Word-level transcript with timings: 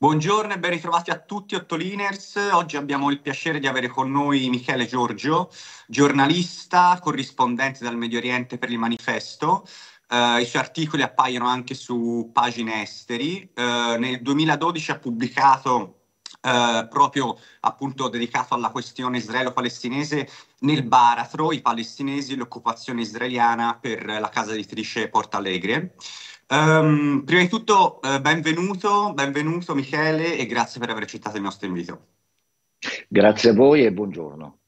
Buongiorno 0.00 0.52
e 0.52 0.60
ben 0.60 0.70
ritrovati 0.70 1.10
a 1.10 1.18
tutti 1.18 1.56
Ottoliners. 1.56 2.36
Oggi 2.52 2.76
abbiamo 2.76 3.10
il 3.10 3.20
piacere 3.20 3.58
di 3.58 3.66
avere 3.66 3.88
con 3.88 4.12
noi 4.12 4.48
Michele 4.48 4.86
Giorgio, 4.86 5.50
giornalista, 5.88 6.96
corrispondente 7.02 7.82
dal 7.82 7.96
Medio 7.96 8.18
Oriente 8.18 8.58
per 8.58 8.70
il 8.70 8.78
Manifesto. 8.78 9.66
Uh, 10.08 10.38
I 10.38 10.44
suoi 10.44 10.62
articoli 10.62 11.02
appaiono 11.02 11.48
anche 11.48 11.74
su 11.74 12.30
pagine 12.32 12.82
esteri. 12.82 13.50
Uh, 13.56 13.98
nel 13.98 14.22
2012 14.22 14.92
ha 14.92 14.98
pubblicato 15.00 15.97
Uh, 16.40 16.86
proprio 16.88 17.36
appunto 17.60 18.08
dedicato 18.08 18.54
alla 18.54 18.70
questione 18.70 19.18
israelo-palestinese 19.18 20.28
nel 20.60 20.84
baratro, 20.84 21.52
i 21.52 21.60
palestinesi 21.60 22.34
e 22.34 22.36
l'occupazione 22.36 23.00
israeliana 23.00 23.76
per 23.80 24.04
la 24.04 24.28
casa 24.28 24.52
editrice 24.52 25.08
Porta 25.08 25.38
Alegre. 25.38 25.94
Um, 26.50 27.24
prima 27.26 27.42
di 27.42 27.48
tutto, 27.48 28.00
uh, 28.02 28.20
benvenuto, 28.20 29.12
benvenuto 29.12 29.74
Michele 29.74 30.36
e 30.36 30.46
grazie 30.46 30.80
per 30.80 30.90
aver 30.90 31.02
accettato 31.02 31.36
il 31.36 31.42
nostro 31.42 31.66
invito. 31.66 32.06
Grazie 33.06 33.50
a 33.50 33.54
voi 33.54 33.84
e 33.84 33.92
buongiorno. 33.92 34.58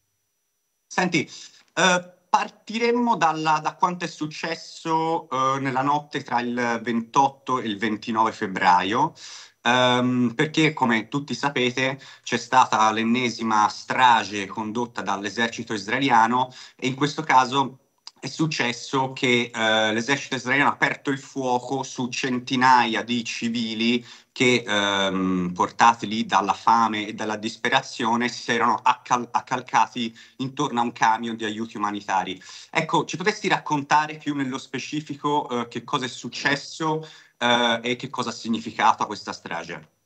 Senti, 0.86 1.26
uh, 1.74 2.18
partiremmo 2.28 3.16
dalla, 3.16 3.60
da 3.62 3.74
quanto 3.76 4.04
è 4.04 4.08
successo 4.08 5.26
uh, 5.30 5.58
nella 5.58 5.82
notte 5.82 6.22
tra 6.22 6.40
il 6.40 6.80
28 6.82 7.60
e 7.60 7.66
il 7.66 7.78
29 7.78 8.32
febbraio. 8.32 9.14
Um, 9.62 10.32
perché 10.34 10.72
come 10.72 11.08
tutti 11.08 11.34
sapete 11.34 12.00
c'è 12.22 12.38
stata 12.38 12.90
l'ennesima 12.92 13.68
strage 13.68 14.46
condotta 14.46 15.02
dall'esercito 15.02 15.74
israeliano 15.74 16.50
e 16.76 16.86
in 16.86 16.94
questo 16.94 17.22
caso 17.22 17.89
è 18.20 18.26
successo 18.28 19.12
che 19.12 19.50
eh, 19.52 19.92
l'esercito 19.92 20.34
israeliano 20.36 20.70
ha 20.70 20.74
aperto 20.74 21.10
il 21.10 21.18
fuoco 21.18 21.82
su 21.82 22.08
centinaia 22.08 23.02
di 23.02 23.24
civili 23.24 24.04
che, 24.32 24.62
ehm, 24.66 25.52
portati 25.54 26.06
lì 26.06 26.26
dalla 26.26 26.52
fame 26.52 27.08
e 27.08 27.14
dalla 27.14 27.36
disperazione, 27.36 28.28
si 28.28 28.52
erano 28.52 28.74
accal- 28.82 29.28
accalcati 29.30 30.14
intorno 30.36 30.80
a 30.80 30.82
un 30.84 30.92
camion 30.92 31.36
di 31.36 31.44
aiuti 31.44 31.76
umanitari. 31.76 32.40
Ecco, 32.70 33.04
ci 33.04 33.16
potresti 33.16 33.48
raccontare 33.48 34.16
più 34.18 34.34
nello 34.34 34.58
specifico 34.58 35.48
eh, 35.48 35.68
che 35.68 35.82
cosa 35.84 36.04
è 36.04 36.08
successo 36.08 37.06
eh, 37.38 37.80
e 37.82 37.96
che 37.96 38.08
cosa 38.10 38.30
ha 38.30 38.32
significato 38.32 39.06
questa 39.06 39.32
strage? 39.32 39.99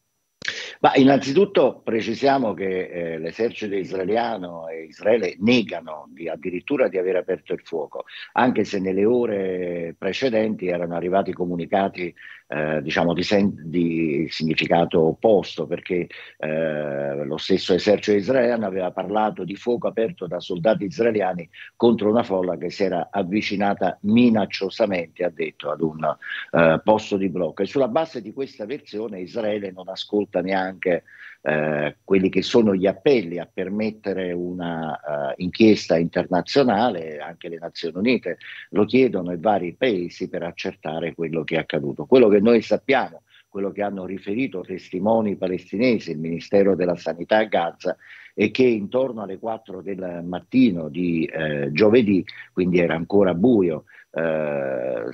Ma 0.84 0.92
innanzitutto 0.96 1.80
precisiamo 1.82 2.52
che 2.52 2.88
eh, 2.88 3.18
l'esercito 3.18 3.74
israeliano 3.74 4.68
e 4.68 4.82
Israele 4.82 5.34
negano 5.38 6.10
di, 6.10 6.28
addirittura 6.28 6.88
di 6.88 6.98
aver 6.98 7.16
aperto 7.16 7.54
il 7.54 7.62
fuoco, 7.64 8.04
anche 8.32 8.64
se 8.64 8.80
nelle 8.80 9.06
ore 9.06 9.94
precedenti 9.96 10.66
erano 10.66 10.94
arrivati 10.94 11.32
comunicati 11.32 12.14
eh, 12.46 12.82
diciamo 12.82 13.14
di, 13.14 13.22
sen- 13.22 13.54
di, 13.64 14.26
significato 14.28 15.00
opposto, 15.00 15.66
perché 15.66 16.06
eh, 16.38 17.24
lo 17.24 17.36
stesso 17.36 17.74
esercito 17.74 18.16
israeliano 18.16 18.66
aveva 18.66 18.90
parlato 18.90 19.44
di 19.44 19.56
fuoco 19.56 19.88
aperto 19.88 20.26
da 20.26 20.40
soldati 20.40 20.84
israeliani 20.84 21.48
contro 21.76 22.10
una 22.10 22.22
folla 22.22 22.56
che 22.56 22.70
si 22.70 22.84
era 22.84 23.08
avvicinata 23.10 23.98
minacciosamente, 24.02 25.24
ha 25.24 25.30
detto, 25.30 25.70
ad 25.70 25.80
un 25.80 26.16
eh, 26.52 26.80
posto 26.82 27.16
di 27.16 27.28
blocco. 27.28 27.62
E 27.62 27.66
sulla 27.66 27.88
base 27.88 28.20
di 28.20 28.32
questa 28.32 28.66
versione 28.66 29.20
Israele 29.20 29.70
non 29.70 29.88
ascolta 29.88 30.40
neanche 30.40 31.04
eh, 31.46 31.98
quelli 32.02 32.30
che 32.30 32.40
sono 32.40 32.74
gli 32.74 32.86
appelli 32.86 33.38
a 33.38 33.46
permettere 33.52 34.32
una 34.32 34.92
uh, 34.92 35.34
inchiesta 35.36 35.98
internazionale, 35.98 37.18
anche 37.18 37.50
le 37.50 37.58
Nazioni 37.58 37.98
Unite 37.98 38.38
lo 38.70 38.86
chiedono 38.86 39.30
e 39.30 39.36
vari 39.36 39.74
paesi 39.74 40.30
per 40.30 40.42
accertare 40.42 41.14
quello 41.14 41.44
che 41.44 41.56
è 41.56 41.58
accaduto. 41.58 42.06
Quello 42.06 42.28
che 42.28 42.40
noi 42.40 42.62
sappiamo, 42.62 43.24
quello 43.46 43.72
che 43.72 43.82
hanno 43.82 44.06
riferito 44.06 44.62
testimoni 44.62 45.36
palestinesi, 45.36 46.12
il 46.12 46.18
Ministero 46.18 46.74
della 46.74 46.96
Sanità 46.96 47.36
a 47.36 47.44
Gaza, 47.44 47.94
è 48.32 48.50
che 48.50 48.64
intorno 48.64 49.20
alle 49.20 49.38
4 49.38 49.82
del 49.82 50.22
mattino 50.24 50.88
di 50.88 51.26
eh, 51.26 51.70
giovedì, 51.72 52.24
quindi 52.54 52.78
era 52.78 52.94
ancora 52.94 53.34
buio, 53.34 53.84
eh, 54.14 55.10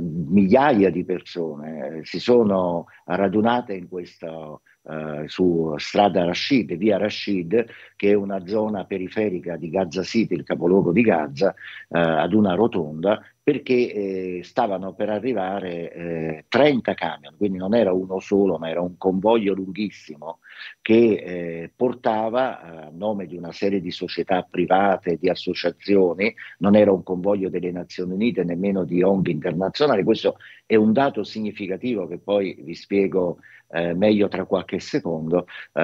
migliaia 0.00 0.90
di 0.90 1.04
persone 1.04 1.98
eh, 1.98 2.04
si 2.04 2.20
sono 2.20 2.86
radunate 3.04 3.74
in 3.74 3.88
questo 3.88 4.62
eh, 4.88 5.24
su 5.28 5.74
strada 5.76 6.24
Rashid, 6.24 6.76
via 6.76 6.96
Rashid, 6.96 7.66
che 7.94 8.10
è 8.10 8.14
una 8.14 8.46
zona 8.46 8.84
periferica 8.84 9.56
di 9.56 9.70
Gaza 9.70 10.02
City, 10.02 10.34
il 10.34 10.44
capoluogo 10.44 10.92
di 10.92 11.02
Gaza, 11.02 11.54
eh, 11.88 11.98
ad 11.98 12.32
una 12.32 12.54
rotonda, 12.54 13.20
perché 13.48 13.72
eh, 13.72 14.40
stavano 14.42 14.92
per 14.92 15.08
arrivare 15.08 15.90
eh, 15.90 16.44
30 16.48 16.92
camion, 16.92 17.34
quindi 17.38 17.56
non 17.56 17.74
era 17.74 17.94
uno 17.94 18.20
solo, 18.20 18.58
ma 18.58 18.68
era 18.68 18.82
un 18.82 18.98
convoglio 18.98 19.54
lunghissimo 19.54 20.40
che 20.82 20.94
eh, 20.94 21.72
portava 21.74 22.60
eh, 22.60 22.86
a 22.88 22.90
nome 22.92 23.26
di 23.26 23.38
una 23.38 23.50
serie 23.52 23.80
di 23.80 23.90
società 23.90 24.42
private, 24.42 25.16
di 25.18 25.30
associazioni, 25.30 26.34
non 26.58 26.76
era 26.76 26.92
un 26.92 27.02
convoglio 27.02 27.48
delle 27.48 27.70
Nazioni 27.70 28.12
Unite, 28.12 28.44
nemmeno 28.44 28.84
di 28.84 29.02
ONG 29.02 29.28
internazionali, 29.28 30.02
questo 30.02 30.36
è 30.66 30.74
un 30.74 30.92
dato 30.92 31.24
significativo 31.24 32.06
che 32.06 32.18
poi 32.18 32.54
vi 32.60 32.74
spiego 32.74 33.38
eh, 33.70 33.94
meglio 33.94 34.28
tra 34.28 34.44
qualche 34.44 34.78
secondo, 34.80 35.46
eh, 35.72 35.82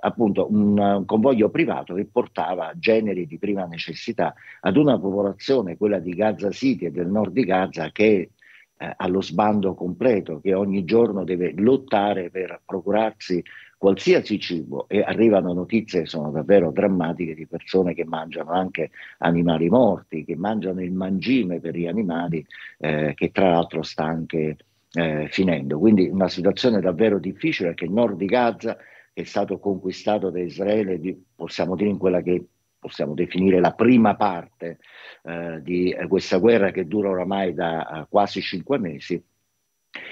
appunto 0.00 0.46
un, 0.50 1.02
convoglio 1.06 1.50
privato 1.50 1.94
che 1.94 2.06
portava 2.06 2.72
generi 2.76 3.26
di 3.26 3.38
prima 3.38 3.64
necessità 3.64 4.34
ad 4.60 4.76
una 4.76 4.98
popolazione, 4.98 5.76
quella 5.76 5.98
di 5.98 6.12
Gaza 6.12 6.50
City 6.50 6.86
e 6.86 6.90
del 6.90 7.08
nord 7.08 7.32
di 7.32 7.44
Gaza, 7.44 7.90
che 7.90 8.30
eh, 8.76 8.92
allo 8.96 9.22
sbando 9.22 9.74
completo, 9.74 10.40
che 10.40 10.54
ogni 10.54 10.84
giorno 10.84 11.24
deve 11.24 11.52
lottare 11.56 12.30
per 12.30 12.60
procurarsi 12.64 13.42
qualsiasi 13.78 14.38
cibo. 14.38 14.86
E 14.88 15.02
arrivano 15.02 15.52
notizie 15.52 16.00
che 16.00 16.06
sono 16.06 16.30
davvero 16.30 16.70
drammatiche 16.70 17.34
di 17.34 17.46
persone 17.46 17.94
che 17.94 18.04
mangiano 18.04 18.50
anche 18.50 18.90
animali 19.18 19.68
morti, 19.68 20.24
che 20.24 20.36
mangiano 20.36 20.82
il 20.82 20.92
mangime 20.92 21.60
per 21.60 21.76
gli 21.76 21.86
animali, 21.86 22.44
eh, 22.78 23.12
che 23.14 23.30
tra 23.30 23.50
l'altro 23.50 23.82
sta 23.82 24.04
anche 24.04 24.56
eh, 24.94 25.28
finendo. 25.30 25.78
Quindi 25.78 26.08
una 26.08 26.28
situazione 26.28 26.80
davvero 26.80 27.18
difficile 27.18 27.68
perché 27.68 27.84
il 27.84 27.92
nord 27.92 28.16
di 28.16 28.26
Gaza 28.26 28.76
è 29.12 29.24
stato 29.24 29.58
conquistato 29.58 30.30
da 30.30 30.40
Israele, 30.40 30.98
di, 30.98 31.16
possiamo 31.34 31.76
dire 31.76 31.90
in 31.90 31.98
quella 31.98 32.20
che 32.20 32.44
possiamo 32.78 33.14
definire 33.14 33.60
la 33.60 33.72
prima 33.72 34.14
parte 34.14 34.78
eh, 35.22 35.60
di 35.62 35.94
questa 36.08 36.36
guerra 36.38 36.70
che 36.70 36.86
dura 36.86 37.08
oramai 37.08 37.54
da 37.54 38.02
uh, 38.02 38.08
quasi 38.08 38.42
cinque 38.42 38.78
mesi. 38.78 39.22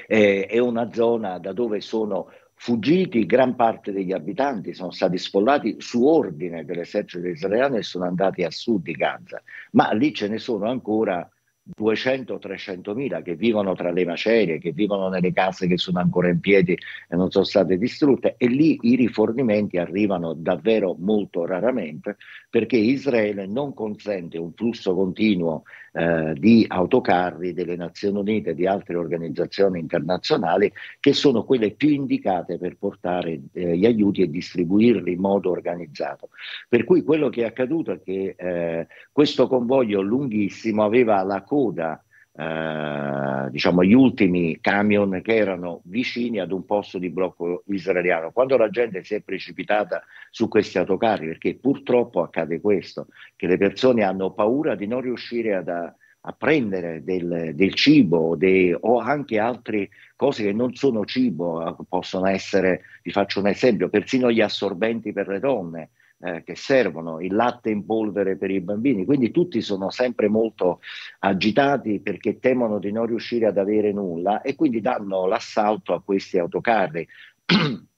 Eh, 0.06 0.46
è 0.46 0.58
una 0.58 0.92
zona 0.92 1.38
da 1.38 1.52
dove 1.52 1.80
sono 1.80 2.30
fuggiti 2.54 3.26
gran 3.26 3.56
parte 3.56 3.92
degli 3.92 4.12
abitanti, 4.12 4.72
sono 4.72 4.92
stati 4.92 5.18
sfollati 5.18 5.76
su 5.80 6.06
ordine 6.06 6.64
dell'esercito 6.64 7.26
israeliano 7.26 7.76
e 7.76 7.82
sono 7.82 8.04
andati 8.04 8.44
a 8.44 8.50
sud 8.50 8.82
di 8.82 8.92
Gaza, 8.92 9.42
ma 9.72 9.90
lì 9.90 10.14
ce 10.14 10.28
ne 10.28 10.38
sono 10.38 10.70
ancora 10.70 11.28
200-300 11.78 12.94
mila 12.94 13.22
che 13.22 13.36
vivono 13.36 13.74
tra 13.74 13.92
le 13.92 14.04
macerie, 14.04 14.58
che 14.58 14.72
vivono 14.72 15.08
nelle 15.08 15.32
case 15.32 15.68
che 15.68 15.78
sono 15.78 16.00
ancora 16.00 16.28
in 16.28 16.40
piedi 16.40 16.72
e 16.72 17.16
non 17.16 17.30
sono 17.30 17.44
state 17.44 17.78
distrutte 17.78 18.34
e 18.36 18.48
lì 18.48 18.78
i 18.82 18.96
rifornimenti 18.96 19.78
arrivano 19.78 20.34
davvero 20.34 20.96
molto 20.98 21.46
raramente 21.46 22.16
perché 22.50 22.76
Israele 22.76 23.46
non 23.46 23.74
consente 23.74 24.38
un 24.38 24.52
flusso 24.52 24.94
continuo 24.94 25.62
eh, 25.92 26.34
di 26.36 26.64
autocarri 26.66 27.52
delle 27.52 27.76
Nazioni 27.76 28.18
Unite 28.18 28.50
e 28.50 28.54
di 28.54 28.66
altre 28.66 28.96
organizzazioni 28.96 29.78
internazionali 29.78 30.72
che 31.00 31.12
sono 31.12 31.44
quelle 31.44 31.70
più 31.70 31.90
indicate 31.90 32.58
per 32.58 32.76
portare 32.76 33.40
eh, 33.52 33.76
gli 33.76 33.86
aiuti 33.86 34.22
e 34.22 34.30
distribuirli 34.30 35.12
in 35.12 35.20
modo 35.20 35.50
organizzato. 35.50 36.30
Per 36.68 36.84
cui 36.84 37.02
quello 37.02 37.28
che 37.28 37.42
è 37.42 37.46
accaduto 37.46 37.92
è 37.92 38.02
che 38.02 38.34
eh, 38.36 38.86
questo 39.10 39.46
convoglio 39.46 40.00
lunghissimo 40.02 40.82
aveva 40.82 41.22
la 41.22 41.42
coda 41.52 42.02
eh, 42.34 43.50
diciamo 43.50 43.84
gli 43.84 43.92
ultimi 43.92 44.58
camion 44.58 45.20
che 45.22 45.36
erano 45.36 45.82
vicini 45.84 46.40
ad 46.40 46.50
un 46.50 46.64
posto 46.64 46.96
di 46.96 47.10
blocco 47.10 47.62
israeliano. 47.66 48.30
Quando 48.30 48.56
la 48.56 48.70
gente 48.70 49.04
si 49.04 49.14
è 49.14 49.20
precipitata 49.20 50.02
su 50.30 50.48
questi 50.48 50.78
autocarri, 50.78 51.26
perché 51.26 51.56
purtroppo 51.56 52.22
accade 52.22 52.58
questo, 52.58 53.08
che 53.36 53.46
le 53.46 53.58
persone 53.58 54.02
hanno 54.02 54.32
paura 54.32 54.74
di 54.74 54.86
non 54.86 55.02
riuscire 55.02 55.54
ad, 55.56 55.68
a 55.68 56.32
prendere 56.32 57.04
del, 57.04 57.50
del 57.54 57.74
cibo 57.74 58.34
dei, 58.34 58.74
o 58.80 58.98
anche 58.98 59.38
altre 59.38 59.90
cose 60.16 60.42
che 60.42 60.54
non 60.54 60.74
sono 60.74 61.04
cibo, 61.04 61.84
possono 61.86 62.24
essere, 62.28 62.80
vi 63.02 63.10
faccio 63.10 63.40
un 63.40 63.48
esempio, 63.48 63.90
persino 63.90 64.30
gli 64.30 64.40
assorbenti 64.40 65.12
per 65.12 65.28
le 65.28 65.38
donne 65.38 65.90
eh, 66.22 66.42
che 66.44 66.54
servono, 66.54 67.20
il 67.20 67.34
latte 67.34 67.70
in 67.70 67.84
polvere 67.84 68.36
per 68.36 68.50
i 68.50 68.60
bambini, 68.60 69.04
quindi 69.04 69.30
tutti 69.30 69.60
sono 69.60 69.90
sempre 69.90 70.28
molto 70.28 70.80
agitati 71.20 72.00
perché 72.00 72.38
temono 72.38 72.78
di 72.78 72.92
non 72.92 73.06
riuscire 73.06 73.46
ad 73.46 73.58
avere 73.58 73.92
nulla 73.92 74.40
e 74.40 74.54
quindi 74.54 74.80
danno 74.80 75.26
l'assalto 75.26 75.94
a 75.94 76.02
questi 76.02 76.38
autocarri. 76.38 77.06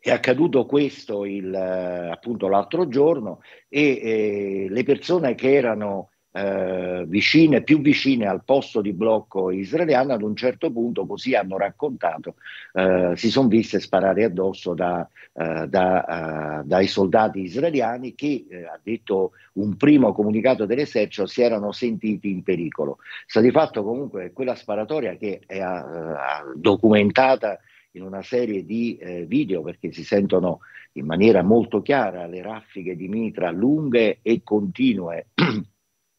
È 0.00 0.10
accaduto 0.10 0.66
questo 0.66 1.24
il, 1.24 1.54
appunto 1.54 2.48
l'altro 2.48 2.88
giorno 2.88 3.40
e 3.68 4.00
eh, 4.02 4.66
le 4.68 4.82
persone 4.82 5.34
che 5.34 5.54
erano 5.54 6.10
eh, 6.36 7.04
vicine, 7.06 7.62
più 7.62 7.80
vicine 7.80 8.26
al 8.26 8.44
posto 8.44 8.82
di 8.82 8.92
blocco 8.92 9.50
israeliano, 9.50 10.12
ad 10.12 10.20
un 10.20 10.36
certo 10.36 10.70
punto, 10.70 11.06
così 11.06 11.34
hanno 11.34 11.56
raccontato, 11.56 12.34
eh, 12.74 13.12
si 13.16 13.30
sono 13.30 13.48
viste 13.48 13.80
sparare 13.80 14.24
addosso 14.24 14.74
da, 14.74 15.08
eh, 15.32 15.66
da, 15.66 16.60
uh, 16.62 16.66
dai 16.66 16.86
soldati 16.86 17.40
israeliani 17.40 18.14
che, 18.14 18.44
eh, 18.48 18.64
ha 18.64 18.78
detto 18.82 19.32
un 19.54 19.76
primo 19.76 20.12
comunicato 20.12 20.66
dell'esercito, 20.66 21.26
si 21.26 21.40
erano 21.40 21.72
sentiti 21.72 22.30
in 22.30 22.42
pericolo. 22.42 22.98
Sta 23.26 23.40
di 23.40 23.50
fatto 23.50 23.82
comunque 23.82 24.32
quella 24.32 24.54
sparatoria 24.54 25.16
che 25.16 25.40
è 25.46 25.62
uh, 25.64 26.52
documentata 26.54 27.58
in 27.92 28.02
una 28.02 28.22
serie 28.22 28.64
di 28.64 28.96
eh, 28.98 29.24
video 29.24 29.62
perché 29.62 29.90
si 29.90 30.04
sentono 30.04 30.60
in 30.92 31.06
maniera 31.06 31.42
molto 31.42 31.80
chiara 31.80 32.26
le 32.26 32.42
raffiche 32.42 32.94
di 32.94 33.08
mitra 33.08 33.50
lunghe 33.50 34.18
e 34.20 34.42
continue 34.44 35.28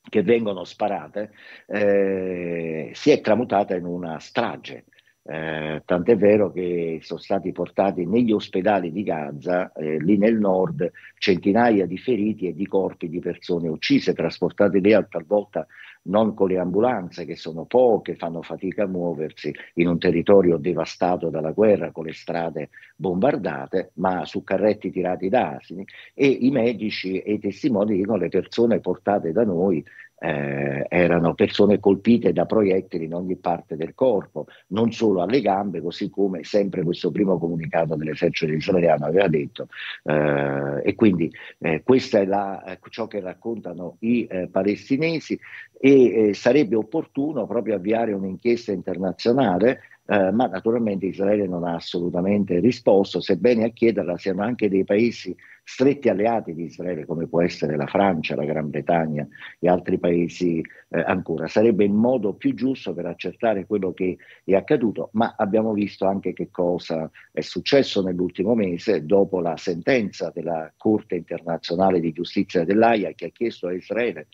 che 0.10 0.24
vengono 0.24 0.64
sparate, 0.64 1.32
eh, 1.68 2.92
si 2.94 3.12
è 3.12 3.22
tramutata 3.22 3.76
in 3.76 3.86
una 3.86 4.20
strage. 4.20 4.86
Eh, 5.30 5.82
tant'è 5.84 6.16
vero 6.16 6.54
che 6.54 7.00
sono 7.02 7.20
stati 7.20 7.52
portati 7.52 8.06
negli 8.06 8.32
ospedali 8.32 8.94
di 8.94 9.04
Gaza, 9.04 9.74
eh, 9.74 9.98
lì 10.00 10.18
nel 10.18 10.38
nord, 10.38 10.90
centinaia 11.18 11.86
di 11.86 11.98
feriti 11.98 12.48
e 12.48 12.54
di 12.54 12.66
corpi 12.66 13.10
di 13.10 13.20
persone 13.20 13.68
uccise, 13.68 14.14
trasportati 14.14 14.80
lì 14.80 14.92
talvolta 15.10 15.68
non 16.08 16.34
con 16.34 16.50
le 16.50 16.60
ambulanze 16.60 17.26
che 17.26 17.36
sono 17.36 17.66
poche, 17.66 18.16
fanno 18.16 18.42
fatica 18.42 18.84
a 18.84 18.88
muoversi 18.88 19.54
in 19.76 19.88
un 19.88 19.98
territorio 19.98 20.58
devastato 20.58 21.30
dalla 21.30 21.52
guerra 21.52 21.92
con 21.92 22.06
le 22.06 22.14
strade 22.14 22.70
bombardate, 22.96 23.92
ma 23.96 24.26
su 24.26 24.44
carretti 24.44 24.92
tirati 24.92 25.30
da 25.30 25.56
asini 25.56 25.86
e 26.14 26.28
i 26.28 26.52
medici 26.52 27.20
e 27.20 27.34
i 27.34 27.40
testimoni 27.40 27.96
dicono 27.96 28.18
le 28.18 28.30
persone 28.30 28.80
portate 28.80 29.32
da 29.32 29.44
noi 29.44 29.84
eh, 30.20 30.86
erano 30.90 31.34
persone 31.34 31.80
colpite 31.80 32.34
da 32.34 32.46
proiettili 32.46 33.06
in 33.06 33.14
ogni 33.14 33.36
parte 33.36 33.76
del 33.76 33.94
corpo, 33.94 34.48
non 34.68 34.92
solo 34.92 35.22
alle 35.22 35.42
gambe, 35.42 35.82
così 35.82 36.10
come 36.10 36.44
sempre 36.44 36.84
questo 36.84 37.12
primo 37.12 37.38
comunicato 37.38 37.96
dell'esercito 37.96 38.52
israeliano 38.52 39.06
aveva 39.06 39.28
detto. 39.28 39.68
Eh, 40.04 40.82
e 40.84 40.96
quindi 40.96 41.32
eh, 41.60 41.82
questo 41.84 42.18
è 42.18 42.26
la, 42.26 42.64
eh, 42.64 42.80
ciò 42.90 43.08
che 43.08 43.20
raccontano 43.20 43.98
i 44.00 44.26
eh, 44.26 44.48
palestinesi 44.48 45.40
e 45.80 46.30
eh, 46.30 46.34
sarebbe 46.34 46.76
opportuno 46.76 47.46
proprio 47.46 47.76
avviare 47.76 48.14
un'inchiesta 48.14 48.72
internazionale 48.72 49.82
eh, 50.10 50.32
ma 50.32 50.48
naturalmente 50.48 51.06
Israele 51.06 51.48
non 51.48 51.66
ha 51.66 51.76
assolutamente 51.76 52.60
risposto, 52.60 53.20
sebbene 53.20 53.66
a 53.66 53.70
chiederla 53.70 54.18
siano 54.18 54.42
anche 54.42 54.70
dei 54.70 54.86
paesi 54.86 55.36
stretti 55.70 56.08
alleati 56.08 56.54
di 56.54 56.64
Israele, 56.64 57.06
come 57.06 57.28
può 57.28 57.42
essere 57.42 57.76
la 57.76 57.88
Francia, 57.88 58.38
la 58.38 58.46
Gran 58.46 58.70
Bretagna 58.70 59.28
e 59.60 59.68
altri 59.68 60.00
paesi 60.00 60.62
eh, 60.62 61.02
ancora. 61.02 61.48
Sarebbe 61.48 61.84
il 61.84 61.92
modo 61.92 62.36
più 62.36 62.54
giusto 62.54 62.94
per 62.94 63.06
accertare 63.06 63.66
quello 63.66 63.92
che 63.92 64.16
è 64.46 64.56
accaduto, 64.56 65.10
ma 65.14 65.36
abbiamo 65.38 65.74
visto 65.74 66.06
anche 66.06 66.32
che 66.32 66.48
cosa 66.52 67.12
è 67.34 67.42
successo 67.42 68.02
nell'ultimo 68.02 68.56
mese 68.56 69.06
dopo 69.06 69.42
la 69.42 69.58
sentenza 69.58 70.32
della 70.34 70.72
Corte 70.78 71.16
internazionale 71.16 72.00
di 72.00 72.14
giustizia 72.14 72.64
dell'AIA 72.64 73.12
che 73.12 73.26
ha 73.26 73.32
chiesto 73.32 73.68
a 73.68 73.74
Israele 73.74 74.28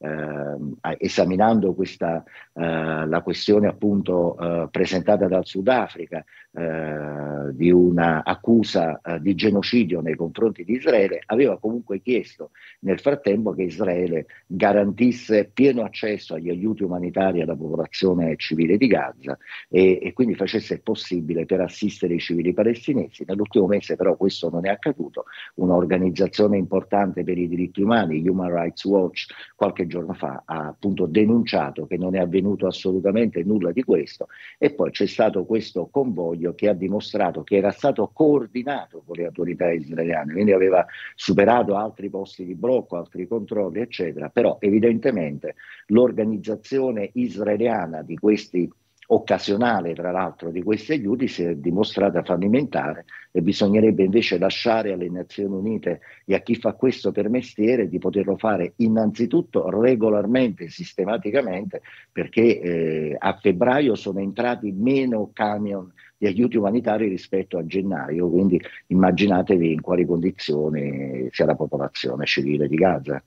eh, 0.00 0.96
esaminando 0.98 1.74
questa, 1.74 2.24
eh, 2.54 3.06
la 3.06 3.20
questione 3.22 3.66
appunto 3.66 4.36
eh, 4.38 4.68
presentata 4.70 5.28
dal 5.28 5.44
Sudafrica 5.44 6.24
eh, 6.52 7.52
di 7.52 7.70
una 7.70 8.24
accusa 8.24 9.00
eh, 9.02 9.20
di 9.20 9.34
genocidio 9.34 10.00
nei 10.00 10.16
confronti 10.16 10.64
di 10.64 10.74
Israele, 10.74 11.22
aveva 11.26 11.58
comunque 11.58 12.00
chiesto 12.00 12.50
nel 12.80 12.98
frattempo 12.98 13.52
che 13.52 13.64
Israele 13.64 14.26
garantisse 14.46 15.50
pieno 15.52 15.82
accesso 15.82 16.34
agli 16.34 16.48
aiuti 16.48 16.82
umanitari 16.82 17.42
alla 17.42 17.56
popolazione 17.56 18.36
civile 18.36 18.78
di 18.78 18.86
Gaza 18.86 19.36
e, 19.68 19.98
e 20.02 20.12
quindi 20.12 20.34
facesse 20.34 20.74
il 20.74 20.82
possibile 20.82 21.44
per 21.44 21.60
assistere 21.60 22.14
i 22.14 22.20
civili 22.20 22.54
palestinesi. 22.54 23.24
Nell'ultimo 23.26 23.66
mese 23.66 23.96
però 23.96 24.16
questo 24.16 24.48
non 24.48 24.66
è 24.66 24.70
accaduto. 24.70 25.24
Un'organizzazione 25.56 26.56
importante 26.56 27.22
per 27.22 27.36
i 27.36 27.48
diritti 27.48 27.82
umani, 27.82 28.26
Human 28.26 28.50
Rights 28.50 28.84
Watch, 28.84 29.26
qualche 29.54 29.86
giorno 29.90 30.14
fa 30.14 30.42
ha 30.46 30.68
appunto 30.68 31.04
denunciato 31.04 31.86
che 31.86 31.98
non 31.98 32.14
è 32.14 32.18
avvenuto 32.18 32.66
assolutamente 32.66 33.42
nulla 33.42 33.72
di 33.72 33.82
questo 33.82 34.28
e 34.56 34.72
poi 34.72 34.90
c'è 34.90 35.06
stato 35.06 35.44
questo 35.44 35.88
convoglio 35.90 36.54
che 36.54 36.68
ha 36.68 36.72
dimostrato 36.72 37.42
che 37.42 37.56
era 37.56 37.70
stato 37.70 38.08
coordinato 38.12 39.02
con 39.04 39.16
le 39.16 39.26
autorità 39.26 39.70
israeliane, 39.70 40.32
quindi 40.32 40.52
aveva 40.52 40.86
superato 41.14 41.76
altri 41.76 42.08
posti 42.08 42.46
di 42.46 42.54
blocco, 42.54 42.96
altri 42.96 43.26
controlli, 43.26 43.80
eccetera, 43.80 44.30
però 44.30 44.56
evidentemente 44.60 45.56
l'organizzazione 45.88 47.10
israeliana 47.14 48.02
di 48.02 48.16
questi 48.16 48.70
occasionale 49.12 49.94
tra 49.94 50.10
l'altro 50.10 50.50
di 50.50 50.62
questi 50.62 50.92
aiuti 50.92 51.26
si 51.26 51.42
è 51.42 51.54
dimostrata 51.54 52.22
fallimentare 52.22 53.06
e 53.32 53.42
bisognerebbe 53.42 54.04
invece 54.04 54.38
lasciare 54.38 54.92
alle 54.92 55.08
Nazioni 55.08 55.54
Unite 55.54 56.00
e 56.24 56.34
a 56.34 56.40
chi 56.40 56.54
fa 56.56 56.74
questo 56.74 57.10
per 57.10 57.28
mestiere 57.28 57.88
di 57.88 57.98
poterlo 57.98 58.36
fare 58.36 58.74
innanzitutto 58.76 59.68
regolarmente, 59.68 60.68
sistematicamente, 60.68 61.82
perché 62.12 62.60
eh, 62.60 63.16
a 63.18 63.38
febbraio 63.40 63.94
sono 63.94 64.20
entrati 64.20 64.72
meno 64.72 65.30
camion 65.32 65.92
di 66.16 66.26
aiuti 66.26 66.56
umanitari 66.56 67.08
rispetto 67.08 67.56
a 67.58 67.64
gennaio, 67.64 68.28
quindi 68.28 68.60
immaginatevi 68.88 69.72
in 69.72 69.80
quali 69.80 70.04
condizioni 70.04 71.28
sia 71.30 71.46
la 71.46 71.54
popolazione 71.54 72.26
civile 72.26 72.68
di 72.68 72.76
Gaza. 72.76 73.22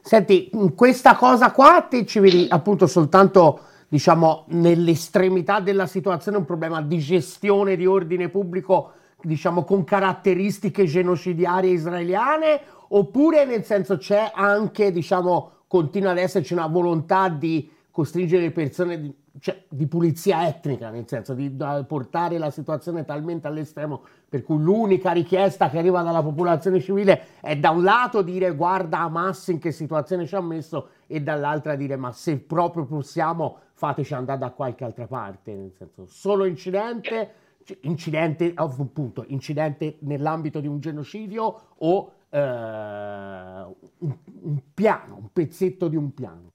Senti, 0.00 0.50
questa 0.74 1.16
cosa 1.16 1.50
qua 1.52 1.86
te 1.88 2.04
ci 2.06 2.18
vedi 2.18 2.46
appunto 2.48 2.86
soltanto 2.86 3.60
diciamo, 3.88 4.44
nell'estremità 4.48 5.60
della 5.60 5.86
situazione 5.86 6.36
un 6.36 6.44
problema 6.44 6.82
di 6.82 6.98
gestione 6.98 7.76
di 7.76 7.86
ordine 7.86 8.28
pubblico, 8.28 8.92
diciamo, 9.22 9.64
con 9.64 9.84
caratteristiche 9.84 10.84
genocidiarie 10.84 11.72
israeliane, 11.72 12.60
oppure 12.88 13.44
nel 13.46 13.64
senso 13.64 13.96
c'è 13.96 14.30
anche, 14.34 14.92
diciamo, 14.92 15.52
continua 15.66 16.10
ad 16.10 16.18
esserci 16.18 16.52
una 16.52 16.66
volontà 16.66 17.28
di 17.28 17.70
costringere 17.90 18.42
le 18.42 18.50
persone 18.52 19.14
cioè, 19.40 19.64
di 19.68 19.86
pulizia 19.86 20.46
etnica, 20.46 20.90
nel 20.90 21.06
senso 21.06 21.34
di 21.34 21.50
portare 21.86 22.38
la 22.38 22.50
situazione 22.50 23.04
talmente 23.04 23.46
all'estremo 23.46 24.02
per 24.28 24.42
cui 24.42 24.58
l'unica 24.58 25.12
richiesta 25.12 25.70
che 25.70 25.78
arriva 25.78 26.02
dalla 26.02 26.22
popolazione 26.22 26.80
civile 26.80 27.26
è 27.40 27.56
da 27.56 27.70
un 27.70 27.82
lato 27.82 28.22
dire 28.22 28.54
guarda 28.54 29.00
Hamas 29.00 29.48
in 29.48 29.58
che 29.58 29.72
situazione 29.72 30.26
ci 30.26 30.34
ha 30.34 30.40
messo 30.40 30.88
e 31.08 31.20
dall'altra 31.20 31.74
dire 31.74 31.96
ma 31.96 32.12
se 32.12 32.38
proprio 32.38 32.84
possiamo 32.84 33.58
fateci 33.72 34.14
andare 34.14 34.38
da 34.38 34.50
qualche 34.50 34.84
altra 34.84 35.06
parte, 35.06 35.54
nel 35.54 35.72
senso 35.72 36.06
solo 36.06 36.44
incidente, 36.44 37.32
incidente, 37.82 38.52
appunto, 38.54 39.24
incidente 39.28 39.96
nell'ambito 40.00 40.60
di 40.60 40.66
un 40.66 40.78
genocidio 40.78 41.74
o 41.76 42.12
eh, 42.28 42.38
un, 42.38 44.16
un 44.42 44.60
piano, 44.74 45.16
un 45.16 45.32
pezzetto 45.32 45.88
di 45.88 45.96
un 45.96 46.12
piano. 46.12 46.52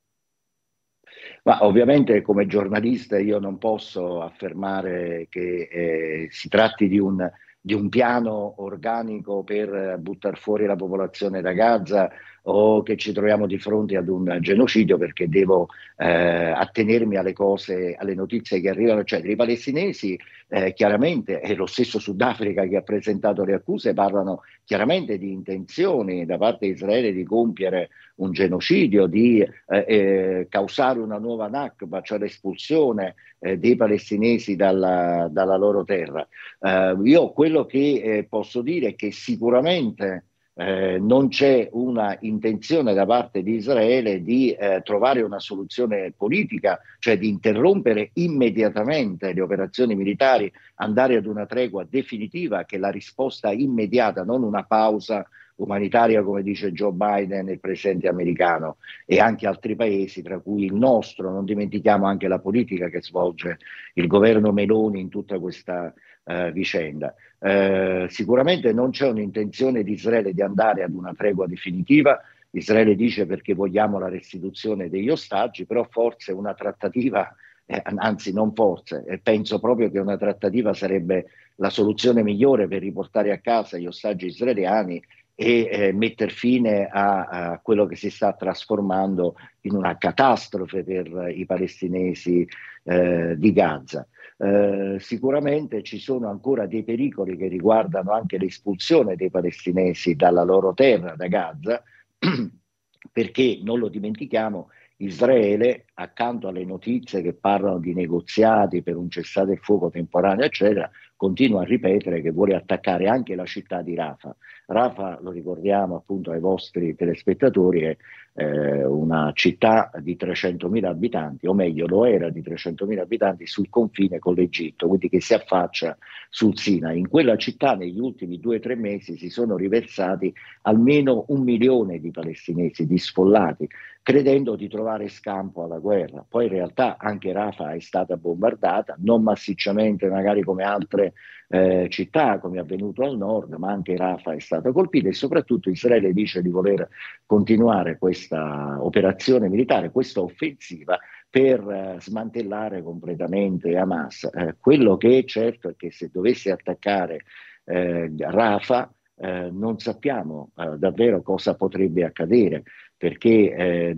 Ma 1.43 1.65
ovviamente 1.65 2.21
come 2.21 2.45
giornalista 2.45 3.17
io 3.17 3.39
non 3.39 3.57
posso 3.57 4.21
affermare 4.21 5.27
che 5.29 5.67
eh, 5.71 6.27
si 6.29 6.49
tratti 6.49 6.87
di 6.87 6.99
un, 6.99 7.29
di 7.59 7.73
un, 7.73 7.89
piano 7.89 8.61
organico 8.61 9.43
per 9.43 9.97
buttare 9.99 10.35
fuori 10.35 10.65
la 10.65 10.75
popolazione 10.75 11.41
da 11.41 11.53
Gaza 11.53 12.09
o 12.43 12.83
che 12.83 12.97
ci 12.97 13.13
troviamo 13.13 13.45
di 13.47 13.57
fronte 13.57 13.95
ad 13.95 14.09
un 14.09 14.37
genocidio 14.41 14.97
perché 14.97 15.29
devo 15.29 15.67
eh, 15.97 16.07
attenermi 16.07 17.15
alle 17.15 17.33
cose, 17.33 17.95
alle 17.97 18.15
notizie 18.15 18.59
che 18.59 18.69
arrivano, 18.69 19.03
cioè 19.03 19.21
i 19.23 19.35
palestinesi 19.35 20.19
eh, 20.49 20.73
chiaramente, 20.73 21.39
e 21.41 21.55
lo 21.55 21.65
stesso 21.65 21.99
Sudafrica 21.99 22.65
che 22.65 22.77
ha 22.77 22.81
presentato 22.81 23.43
le 23.45 23.53
accuse, 23.53 23.93
parlano 23.93 24.41
chiaramente 24.65 25.17
di 25.17 25.31
intenzioni 25.31 26.25
da 26.25 26.37
parte 26.37 26.65
di 26.65 26.73
Israele 26.73 27.13
di 27.13 27.23
compiere 27.23 27.89
un 28.15 28.31
genocidio, 28.31 29.07
di 29.07 29.39
eh, 29.41 29.51
eh, 29.67 30.47
causare 30.49 30.99
una 30.99 31.17
nuova 31.17 31.47
Nakba, 31.47 32.01
cioè 32.01 32.19
l'espulsione 32.19 33.15
eh, 33.39 33.57
dei 33.57 33.75
palestinesi 33.75 34.55
dalla, 34.55 35.29
dalla 35.31 35.55
loro 35.55 35.83
terra. 35.83 36.27
Eh, 36.59 36.97
io 37.03 37.31
quello 37.31 37.65
che 37.65 38.25
posso 38.29 38.61
dire 38.61 38.89
è 38.89 38.95
che 38.95 39.11
sicuramente 39.11 40.25
eh, 40.55 40.99
non 40.99 41.29
c'è 41.29 41.67
una 41.71 42.15
intenzione 42.21 42.93
da 42.93 43.05
parte 43.05 43.41
di 43.41 43.55
Israele 43.55 44.21
di 44.21 44.51
eh, 44.51 44.81
trovare 44.83 45.21
una 45.21 45.39
soluzione 45.39 46.13
politica, 46.15 46.79
cioè 46.99 47.17
di 47.17 47.27
interrompere 47.27 48.11
immediatamente 48.13 49.33
le 49.33 49.41
operazioni 49.41 49.95
militari, 49.95 50.51
andare 50.75 51.15
ad 51.15 51.25
una 51.25 51.45
tregua 51.45 51.85
definitiva 51.89 52.65
che 52.65 52.75
è 52.75 52.79
la 52.79 52.91
risposta 52.91 53.51
immediata, 53.51 54.23
non 54.23 54.43
una 54.43 54.63
pausa 54.63 55.27
umanitaria 55.55 56.23
come 56.23 56.41
dice 56.41 56.71
Joe 56.71 56.91
Biden, 56.91 57.49
il 57.49 57.59
presidente 57.59 58.07
americano 58.07 58.77
e 59.05 59.19
anche 59.19 59.47
altri 59.47 59.75
paesi, 59.75 60.21
tra 60.21 60.39
cui 60.39 60.65
il 60.65 60.73
nostro, 60.73 61.31
non 61.31 61.45
dimentichiamo 61.45 62.05
anche 62.05 62.27
la 62.27 62.39
politica 62.39 62.89
che 62.89 63.01
svolge 63.01 63.57
il 63.93 64.07
governo 64.07 64.51
Meloni 64.51 64.99
in 64.99 65.09
tutta 65.09 65.39
questa 65.39 65.93
uh, 66.23 66.51
vicenda. 66.51 67.13
Uh, 67.39 68.07
sicuramente 68.07 68.71
non 68.71 68.91
c'è 68.91 69.07
un'intenzione 69.07 69.83
di 69.83 69.93
Israele 69.93 70.33
di 70.33 70.41
andare 70.41 70.83
ad 70.83 70.93
una 70.93 71.13
tregua 71.13 71.45
definitiva, 71.47 72.21
Israele 72.55 72.95
dice 72.95 73.25
perché 73.25 73.53
vogliamo 73.53 73.97
la 73.97 74.09
restituzione 74.09 74.89
degli 74.89 75.09
ostaggi, 75.09 75.65
però 75.65 75.87
forse 75.89 76.31
una 76.31 76.53
trattativa, 76.53 77.35
eh, 77.65 77.81
anzi 77.83 78.31
non 78.31 78.53
forse, 78.53 79.03
eh, 79.07 79.17
penso 79.17 79.59
proprio 79.59 79.89
che 79.89 79.99
una 79.99 80.17
trattativa 80.17 80.73
sarebbe 80.73 81.25
la 81.55 81.69
soluzione 81.69 82.21
migliore 82.21 82.67
per 82.67 82.81
riportare 82.81 83.31
a 83.31 83.39
casa 83.39 83.77
gli 83.77 83.87
ostaggi 83.87 84.27
israeliani 84.27 85.01
e 85.35 85.67
eh, 85.71 85.93
mettere 85.93 86.29
fine 86.29 86.85
a, 86.85 87.25
a, 87.25 87.59
quello 87.59 87.87
che 87.87 87.95
si 87.95 88.11
sta 88.11 88.33
trasformando 88.33 89.35
in 89.61 89.73
una 89.73 89.97
catastrofe 89.97 90.83
per 90.83 91.31
i 91.35 91.45
palestinesi 91.45 92.47
eh, 92.83 93.33
di 93.35 93.51
Gaza. 93.51 94.05
Eh, 94.37 94.97
sicuramente 94.99 95.83
ci 95.83 95.99
sono 95.99 96.29
ancora 96.29 96.65
dei 96.65 96.83
pericoli 96.83 97.37
che 97.37 97.47
riguardano 97.47 98.11
anche 98.11 98.37
l'espulsione 98.37 99.15
dei 99.15 99.29
palestinesi 99.29 100.15
dalla 100.15 100.43
loro 100.43 100.73
terra, 100.73 101.15
da 101.15 101.27
Gaza, 101.27 101.83
perché 103.11 103.59
non 103.61 103.79
lo 103.79 103.89
dimentichiamo, 103.89 104.69
Israele, 104.97 105.85
accanto 105.95 106.47
alle 106.47 106.63
notizie 106.63 107.21
che 107.21 107.33
parlano 107.33 107.79
di 107.79 107.93
negoziati 107.93 108.81
per 108.81 108.95
un 108.95 109.09
cessate 109.09 109.53
il 109.53 109.59
fuoco 109.59 109.89
temporaneo, 109.89 110.45
eccetera, 110.45 110.89
continua 111.15 111.61
a 111.61 111.65
ripetere 111.65 112.21
che 112.21 112.31
vuole 112.31 112.55
attaccare 112.55 113.07
anche 113.07 113.35
la 113.35 113.45
città 113.45 113.81
di 113.81 113.95
Rafa. 113.95 114.35
Rafa, 114.73 115.19
lo 115.21 115.31
ricordiamo 115.31 115.95
appunto 115.95 116.31
ai 116.31 116.41
vostri 116.41 116.93
telespettatori, 116.95 117.83
è 117.83 117.97
eh, 118.35 118.83
una 118.83 119.31
città 119.33 119.91
di 120.01 120.17
300.000 120.19 120.85
abitanti, 120.85 121.47
o 121.47 121.53
meglio 121.53 121.87
lo 121.87 122.05
era 122.05 122.29
di 122.29 122.41
300.000 122.41 122.99
abitanti 122.99 123.47
sul 123.47 123.69
confine 123.69 124.19
con 124.19 124.33
l'Egitto, 124.33 124.87
quindi 124.87 125.07
che 125.09 125.21
si 125.21 125.33
affaccia 125.33 125.97
sul 126.29 126.57
Sinai. 126.57 126.99
In 126.99 127.07
quella 127.07 127.37
città 127.37 127.75
negli 127.75 127.99
ultimi 127.99 128.39
due 128.39 128.57
o 128.57 128.59
tre 128.59 128.75
mesi 128.75 129.17
si 129.17 129.29
sono 129.29 129.55
riversati 129.55 130.33
almeno 130.63 131.25
un 131.29 131.43
milione 131.43 131.99
di 131.99 132.11
palestinesi, 132.11 132.85
di 132.87 132.97
sfollati, 132.97 133.69
credendo 134.01 134.55
di 134.55 134.67
trovare 134.67 135.07
scampo 135.07 135.63
alla 135.63 135.79
guerra. 135.79 136.25
Poi 136.27 136.45
in 136.45 136.51
realtà 136.51 136.97
anche 136.97 137.31
Rafa 137.31 137.71
è 137.73 137.79
stata 137.79 138.17
bombardata, 138.17 138.95
non 138.99 139.23
massicciamente 139.23 140.09
magari 140.09 140.43
come 140.43 140.63
altre 140.63 141.13
eh, 141.47 141.87
città, 141.89 142.39
come 142.39 142.57
è 142.57 142.59
avvenuto 142.59 143.03
al 143.03 143.15
nord, 143.15 143.53
ma 143.53 143.71
anche 143.71 143.95
Rafa 143.95 144.33
è 144.33 144.39
stata 144.39 144.62
colpita 144.71 145.09
e 145.09 145.13
soprattutto 145.13 145.69
Israele 145.69 146.13
dice 146.13 146.41
di 146.41 146.49
voler 146.49 146.87
continuare 147.25 147.97
questa 147.97 148.77
operazione 148.79 149.49
militare, 149.49 149.91
questa 149.91 150.21
offensiva 150.21 150.97
per 151.29 151.67
eh, 151.67 151.95
smantellare 151.99 152.83
completamente 152.83 153.75
Hamas. 153.75 154.29
Eh, 154.33 154.55
quello 154.59 154.97
che 154.97 155.17
è 155.17 155.23
certo 155.23 155.69
è 155.69 155.75
che 155.75 155.91
se 155.91 156.09
dovesse 156.11 156.51
attaccare 156.51 157.23
eh, 157.65 158.11
Rafa, 158.17 158.93
eh, 159.15 159.49
non 159.51 159.79
sappiamo 159.79 160.51
eh, 160.57 160.77
davvero 160.77 161.21
cosa 161.21 161.55
potrebbe 161.55 162.03
accadere 162.03 162.63
perché 163.03 163.53
eh, 163.53 163.95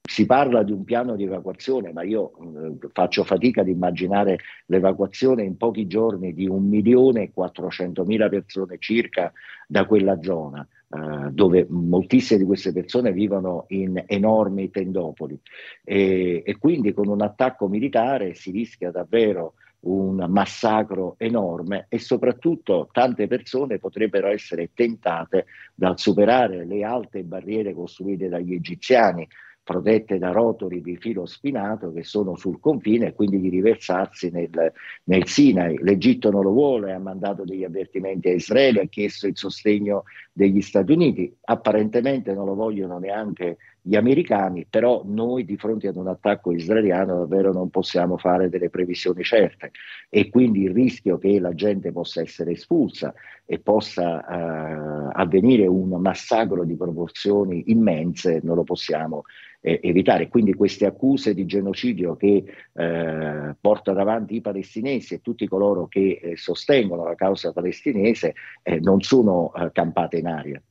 si 0.00 0.26
parla 0.26 0.62
di 0.62 0.70
un 0.70 0.84
piano 0.84 1.16
di 1.16 1.24
evacuazione, 1.24 1.92
ma 1.92 2.04
io 2.04 2.30
eh, 2.38 2.88
faccio 2.92 3.24
fatica 3.24 3.62
ad 3.62 3.68
immaginare 3.68 4.38
l'evacuazione 4.66 5.42
in 5.42 5.56
pochi 5.56 5.88
giorni 5.88 6.32
di 6.32 6.46
un 6.46 6.68
milione 6.68 7.22
e 7.22 7.30
quattrocentomila 7.32 8.28
persone 8.28 8.76
circa 8.78 9.32
da 9.66 9.86
quella 9.86 10.22
zona. 10.22 10.64
Uh, 10.86 11.30
dove 11.30 11.66
moltissime 11.68 12.38
di 12.38 12.44
queste 12.44 12.72
persone 12.72 13.10
vivono 13.10 13.64
in 13.70 14.00
enormi 14.06 14.70
tendopoli 14.70 15.36
e, 15.82 16.44
e, 16.46 16.56
quindi 16.56 16.92
con 16.92 17.08
un 17.08 17.20
attacco 17.20 17.66
militare 17.66 18.34
si 18.34 18.52
rischia 18.52 18.92
davvero 18.92 19.54
un 19.84 20.24
massacro 20.28 21.14
enorme 21.18 21.86
e 21.88 21.98
soprattutto 21.98 22.88
tante 22.92 23.26
persone 23.26 23.78
potrebbero 23.78 24.28
essere 24.28 24.70
tentate 24.74 25.46
dal 25.74 25.98
superare 25.98 26.64
le 26.64 26.84
alte 26.84 27.22
barriere 27.22 27.74
costruite 27.74 28.28
dagli 28.28 28.54
egiziani 28.54 29.26
protette 29.64 30.18
da 30.18 30.30
rotoli 30.30 30.82
di 30.82 30.98
filo 30.98 31.24
spinato 31.24 31.90
che 31.90 32.04
sono 32.04 32.36
sul 32.36 32.60
confine 32.60 33.08
e 33.08 33.12
quindi 33.14 33.40
di 33.40 33.48
riversarsi 33.48 34.30
nel, 34.30 34.72
nel 35.04 35.26
Sinai. 35.26 35.78
L'Egitto 35.80 36.30
non 36.30 36.42
lo 36.42 36.50
vuole, 36.50 36.92
ha 36.92 36.98
mandato 36.98 37.44
degli 37.44 37.64
avvertimenti 37.64 38.28
a 38.28 38.34
Israele, 38.34 38.82
ha 38.82 38.86
chiesto 38.86 39.26
il 39.26 39.36
sostegno 39.36 40.04
degli 40.32 40.60
Stati 40.60 40.92
Uniti, 40.92 41.34
apparentemente 41.44 42.34
non 42.34 42.44
lo 42.44 42.54
vogliono 42.54 42.98
neanche 42.98 43.56
gli 43.86 43.96
americani, 43.96 44.66
però 44.68 45.02
noi 45.04 45.44
di 45.44 45.58
fronte 45.58 45.88
ad 45.88 45.96
un 45.96 46.08
attacco 46.08 46.52
israeliano 46.52 47.18
davvero 47.18 47.52
non 47.52 47.68
possiamo 47.68 48.16
fare 48.16 48.48
delle 48.48 48.70
previsioni 48.70 49.22
certe 49.22 49.72
e 50.08 50.30
quindi 50.30 50.62
il 50.62 50.70
rischio 50.70 51.18
che 51.18 51.38
la 51.38 51.52
gente 51.52 51.92
possa 51.92 52.22
essere 52.22 52.52
espulsa 52.52 53.12
e 53.44 53.58
possa 53.58 54.24
eh, 54.26 55.10
avvenire 55.12 55.66
un 55.66 56.00
massacro 56.00 56.64
di 56.64 56.76
proporzioni 56.76 57.64
immense 57.66 58.40
non 58.42 58.56
lo 58.56 58.64
possiamo 58.64 59.24
eh, 59.60 59.80
evitare. 59.82 60.28
Quindi 60.28 60.54
queste 60.54 60.86
accuse 60.86 61.34
di 61.34 61.44
genocidio 61.44 62.16
che 62.16 62.42
eh, 62.72 63.54
portano 63.60 64.00
avanti 64.00 64.36
i 64.36 64.40
palestinesi 64.40 65.12
e 65.12 65.20
tutti 65.20 65.46
coloro 65.46 65.88
che 65.88 66.20
eh, 66.22 66.36
sostengono 66.38 67.04
la 67.04 67.16
causa 67.16 67.52
palestinese 67.52 68.32
eh, 68.62 68.80
non 68.80 69.02
sono 69.02 69.52
eh, 69.52 69.70
campate 69.72 70.16
in 70.16 70.26
aria. 70.26 70.62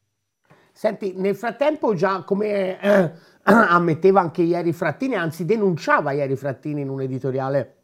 Senti, 0.76 1.14
nel 1.16 1.36
frattempo 1.36 1.94
già 1.94 2.24
come 2.24 2.82
eh, 2.82 3.12
ammetteva 3.44 4.22
anche 4.22 4.42
ieri 4.42 4.74
Frattini, 4.74 5.14
anzi 5.16 5.46
denunciava 5.46 6.14
ieri 6.14 6.36
Frattini 6.36 6.82
in 6.82 6.90
un 6.90 7.00
editoriale 7.02 7.76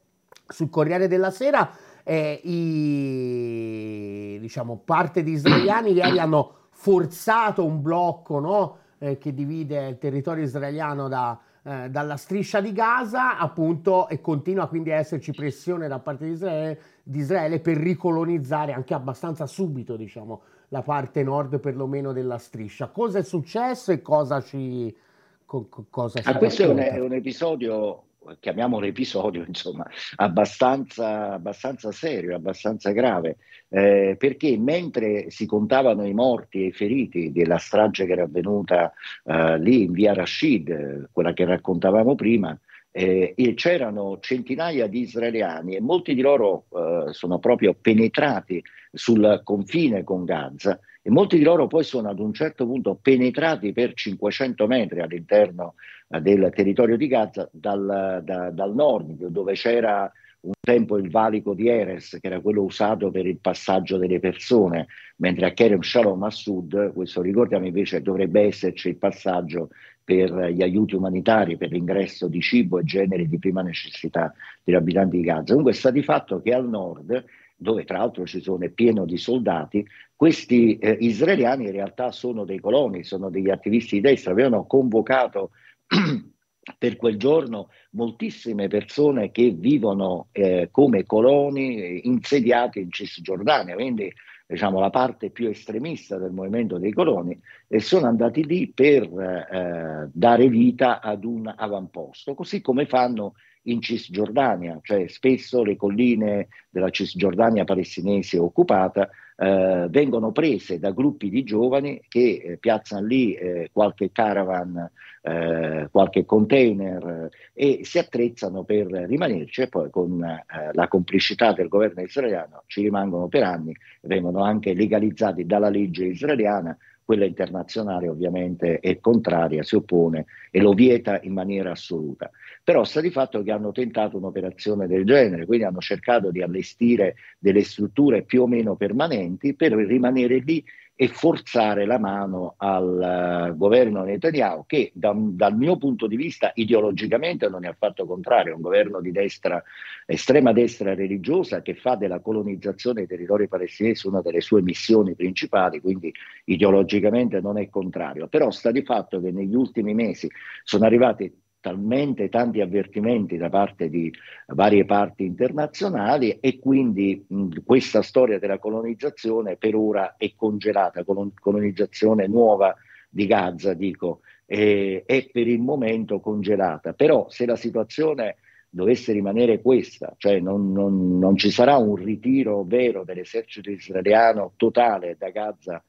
sul 0.47 0.71
Corriere 0.71 1.07
della 1.07 1.29
Sera, 1.29 1.69
eh, 2.03 2.41
i, 2.43 4.39
diciamo, 4.39 4.81
parte 4.83 5.21
di 5.21 5.33
israeliani 5.33 5.91
ieri 5.91 6.17
hanno 6.17 6.55
forzato 6.71 7.63
un 7.63 7.81
blocco 7.81 8.39
no? 8.39 8.77
eh, 8.97 9.19
che 9.19 9.35
divide 9.35 9.89
il 9.89 9.97
territorio 9.99 10.43
israeliano 10.43 11.07
da, 11.07 11.39
eh, 11.61 11.89
dalla 11.89 12.17
striscia 12.17 12.59
di 12.61 12.71
Gaza, 12.71 13.37
appunto, 13.37 14.07
e 14.07 14.21
continua 14.21 14.67
quindi 14.67 14.91
a 14.91 14.95
esserci 14.95 15.31
pressione 15.31 15.87
da 15.87 15.99
parte 15.99 16.25
di 16.25 16.31
Israele, 16.31 16.79
di 17.09 17.19
Israele 17.19 17.59
per 17.59 17.75
ricolonizzare 17.75 18.71
anche 18.71 18.93
abbastanza 18.93 19.47
subito, 19.47 19.95
diciamo, 19.95 20.41
la 20.67 20.83
parte 20.83 21.23
nord 21.23 21.59
perlomeno 21.59 22.13
della 22.13 22.37
striscia. 22.37 22.89
Cosa 22.89 23.17
è 23.17 23.23
successo 23.23 23.91
e 23.91 24.03
cosa 24.03 24.41
ci... 24.41 24.95
Co- 25.43 25.67
cosa 25.89 26.21
ah, 26.23 26.37
questo 26.37 26.61
è 26.61 26.67
un, 26.67 26.77
è 26.77 26.99
un, 26.99 27.11
episodio, 27.13 28.03
chiamiamolo 28.39 28.85
episodio, 28.85 29.43
insomma, 29.47 29.87
abbastanza, 30.17 31.31
abbastanza 31.33 31.91
serio, 31.91 32.35
abbastanza 32.35 32.91
grave, 32.91 33.37
eh, 33.69 34.15
perché 34.15 34.55
mentre 34.59 35.31
si 35.31 35.47
contavano 35.47 36.05
i 36.05 36.13
morti 36.13 36.61
e 36.61 36.67
i 36.67 36.71
feriti 36.71 37.31
della 37.31 37.57
strage 37.57 38.05
che 38.05 38.11
era 38.11 38.23
avvenuta 38.23 38.93
eh, 39.23 39.57
lì 39.57 39.85
in 39.85 39.93
via 39.93 40.13
Rashid, 40.13 41.09
quella 41.11 41.33
che 41.33 41.45
raccontavamo 41.45 42.13
prima, 42.13 42.55
eh, 42.91 43.33
e 43.35 43.53
c'erano 43.53 44.17
centinaia 44.19 44.87
di 44.87 45.01
israeliani 45.01 45.75
e 45.75 45.81
molti 45.81 46.13
di 46.13 46.21
loro 46.21 46.65
eh, 46.71 47.13
sono 47.13 47.39
proprio 47.39 47.75
penetrati 47.79 48.63
sul 48.91 49.41
confine 49.43 50.03
con 50.03 50.25
Gaza 50.25 50.79
e 51.01 51.09
molti 51.11 51.37
di 51.37 51.43
loro 51.43 51.67
poi 51.67 51.83
sono 51.83 52.09
ad 52.09 52.19
un 52.19 52.33
certo 52.33 52.65
punto 52.65 52.97
penetrati 53.01 53.71
per 53.73 53.93
500 53.93 54.67
metri 54.67 55.01
all'interno 55.01 55.75
eh, 56.09 56.19
del 56.19 56.51
territorio 56.53 56.97
di 56.97 57.07
Gaza 57.07 57.47
dal, 57.51 58.21
da, 58.23 58.49
dal 58.49 58.73
nord 58.73 59.27
dove 59.27 59.53
c'era 59.53 60.11
un 60.41 60.53
tempo 60.59 60.97
il 60.97 61.09
valico 61.09 61.53
di 61.53 61.67
Eres, 61.67 62.17
che 62.19 62.27
era 62.27 62.39
quello 62.39 62.63
usato 62.63 63.11
per 63.11 63.25
il 63.25 63.39
passaggio 63.39 63.97
delle 63.97 64.19
persone, 64.19 64.87
mentre 65.17 65.47
a 65.47 65.51
Kerem 65.51 65.81
Shalom 65.81 66.23
a 66.23 66.29
sud, 66.29 66.93
questo 66.93 67.21
ricordiamo 67.21 67.65
invece 67.65 68.01
dovrebbe 68.01 68.43
esserci 68.43 68.87
il 68.87 68.95
passaggio 68.95 69.69
per 70.09 70.49
gli 70.49 70.63
aiuti 70.63 70.95
umanitari, 70.95 71.55
per 71.55 71.69
l'ingresso 71.69 72.27
di 72.27 72.41
cibo 72.41 72.79
e 72.79 72.83
generi 72.83 73.27
di 73.27 73.37
prima 73.37 73.61
necessità 73.61 74.33
degli 74.63 74.75
abitanti 74.75 75.17
di 75.17 75.23
Gaza. 75.23 75.49
Comunque 75.49 75.73
sta 75.73 75.91
di 75.91 76.01
fatto 76.01 76.41
che 76.41 76.51
al 76.51 76.67
nord, 76.67 77.23
dove 77.55 77.83
tra 77.83 77.99
l'altro 77.99 78.25
ci 78.25 78.41
sono 78.41 78.63
è 78.63 78.69
pieno 78.69 79.05
di 79.05 79.17
soldati, 79.17 79.85
questi 80.15 80.79
eh, 80.79 80.97
israeliani 80.99 81.65
in 81.65 81.73
realtà 81.73 82.11
sono 82.11 82.43
dei 82.43 82.59
coloni, 82.59 83.03
sono 83.03 83.29
degli 83.29 83.51
attivisti 83.51 83.97
di 83.97 84.01
destra, 84.01 84.31
avevano 84.31 84.65
convocato 84.65 85.51
per 86.79 86.95
quel 86.95 87.17
giorno 87.17 87.69
moltissime 87.91 88.67
persone 88.67 89.29
che 89.29 89.51
vivono 89.51 90.29
eh, 90.31 90.69
come 90.71 91.05
coloni 91.05 91.75
eh, 91.75 92.01
insediati 92.05 92.79
in 92.79 92.89
Cisgiordania, 92.89 93.75
quindi 93.75 94.11
diciamo, 94.49 94.79
la 94.79 94.89
parte 94.89 95.29
più 95.29 95.47
estremista 95.47 96.17
del 96.17 96.31
movimento 96.31 96.79
dei 96.79 96.91
coloni, 96.91 97.39
e 97.67 97.79
sono 97.79 98.07
andati 98.07 98.43
lì 98.43 98.67
per 98.67 99.03
eh, 99.03 100.09
dare 100.11 100.47
vita 100.49 101.01
ad 101.01 101.23
un 101.23 101.53
avamposto, 101.55 102.33
così 102.33 102.59
come 102.59 102.87
fanno 102.87 103.35
in 103.63 103.79
Cisgiordania, 103.79 104.79
cioè 104.81 105.07
spesso 105.07 105.63
le 105.63 105.75
colline 105.75 106.47
della 106.71 106.89
Cisgiordania 106.89 107.63
palestinese 107.63 108.39
occupata 108.39 109.07
eh, 109.39 109.87
vengono 109.89 110.31
prese 110.31 110.79
da 110.79 110.91
gruppi 110.91 111.29
di 111.29 111.43
giovani 111.43 112.01
che 112.09 112.41
eh, 112.43 112.57
piazzano 112.57 113.05
lì 113.05 113.33
eh, 113.35 113.69
qualche 113.71 114.11
caravan, 114.11 114.89
eh, 115.21 115.87
qualche 115.89 116.25
container 116.25 117.29
eh, 117.53 117.79
e 117.79 117.79
si 117.83 117.99
attrezzano 117.99 118.63
per 118.63 118.87
rimanerci 118.87 119.61
e 119.61 119.69
poi 119.69 119.89
con 119.89 120.21
eh, 120.21 120.43
la 120.73 120.87
complicità 120.89 121.53
del 121.53 121.69
governo 121.69 122.01
israeliano 122.01 122.63
ci 122.67 122.81
rimangono 122.81 123.27
per 123.27 123.43
anni, 123.43 123.73
vengono 124.01 124.43
anche 124.43 124.73
legalizzati 124.73 125.45
dalla 125.45 125.69
legge 125.69 126.05
israeliana 126.05 126.77
quella 127.09 127.25
internazionale 127.25 128.07
ovviamente 128.07 128.79
è 128.79 128.99
contraria, 128.99 129.63
si 129.63 129.73
oppone 129.73 130.25
e 130.51 130.61
lo 130.61 130.73
vieta 130.73 131.19
in 131.23 131.33
maniera 131.33 131.71
assoluta. 131.71 132.29
Però 132.63 132.83
sta 132.83 133.01
di 133.01 133.09
fatto 133.09 133.41
che 133.41 133.49
hanno 133.51 133.71
tentato 133.71 134.17
un'operazione 134.17 134.85
del 134.85 135.05
genere, 135.05 135.47
quindi 135.47 135.65
hanno 135.65 135.79
cercato 135.79 136.29
di 136.29 136.43
allestire 136.43 137.15
delle 137.39 137.63
strutture 137.63 138.21
più 138.21 138.43
o 138.43 138.47
meno 138.47 138.75
permanenti 138.75 139.55
per 139.55 139.71
rimanere 139.71 140.37
lì 140.37 140.63
e 141.01 141.07
forzare 141.07 141.85
la 141.85 141.97
mano 141.97 142.55
al 142.57 143.51
uh, 143.53 143.57
governo 143.57 144.03
Netanyahu 144.03 144.65
che 144.65 144.91
da, 144.93 145.15
dal 145.15 145.55
mio 145.55 145.77
punto 145.77 146.07
di 146.07 146.17
vista 146.17 146.51
ideologicamente 146.55 147.47
non 147.47 147.63
è 147.63 147.69
affatto 147.69 148.05
contrario, 148.05 148.51
è 148.51 148.55
un 148.57 148.61
governo 148.61 148.99
di 148.99 149.13
destra, 149.13 149.63
estrema 150.05 150.51
destra 150.51 150.93
religiosa 150.93 151.61
che 151.61 151.75
fa 151.75 151.95
della 151.95 152.19
colonizzazione 152.19 153.05
dei 153.05 153.07
territori 153.07 153.47
palestinesi 153.47 154.07
una 154.07 154.19
delle 154.19 154.41
sue 154.41 154.61
missioni 154.61 155.15
principali, 155.15 155.79
quindi 155.79 156.13
ideologicamente 156.43 157.39
non 157.39 157.57
è 157.57 157.69
contrario, 157.69 158.27
però 158.27 158.51
sta 158.51 158.69
di 158.69 158.83
fatto 158.83 159.21
che 159.21 159.31
negli 159.31 159.55
ultimi 159.55 159.93
mesi 159.93 160.29
sono 160.65 160.83
arrivati 160.83 161.33
talmente 161.59 162.29
tanti 162.29 162.61
avvertimenti 162.61 163.37
da 163.37 163.49
parte 163.49 163.89
di 163.89 164.11
varie 164.47 164.85
parti 164.85 165.25
internazionali 165.25 166.39
e 166.39 166.59
quindi 166.59 167.25
mh, 167.27 167.63
questa 167.65 168.01
storia 168.01 168.39
della 168.39 168.59
colonizzazione 168.59 169.57
per 169.57 169.75
ora 169.75 170.15
è 170.17 170.33
congelata, 170.35 171.03
colon- 171.03 171.33
colonizzazione 171.33 172.27
nuova 172.27 172.75
di 173.09 173.25
Gaza, 173.25 173.73
dico, 173.73 174.21
eh, 174.45 175.03
è 175.05 175.29
per 175.31 175.47
il 175.47 175.59
momento 175.59 176.19
congelata. 176.19 176.93
Però 176.93 177.27
se 177.29 177.45
la 177.45 177.55
situazione 177.55 178.37
dovesse 178.69 179.11
rimanere 179.11 179.61
questa, 179.61 180.13
cioè 180.17 180.39
non, 180.39 180.71
non, 180.71 181.17
non 181.17 181.35
ci 181.35 181.49
sarà 181.49 181.77
un 181.77 181.95
ritiro 181.95 182.63
vero 182.63 183.03
dell'esercito 183.03 183.69
israeliano 183.69 184.53
totale 184.55 185.15
da 185.17 185.29
Gaza 185.29 185.83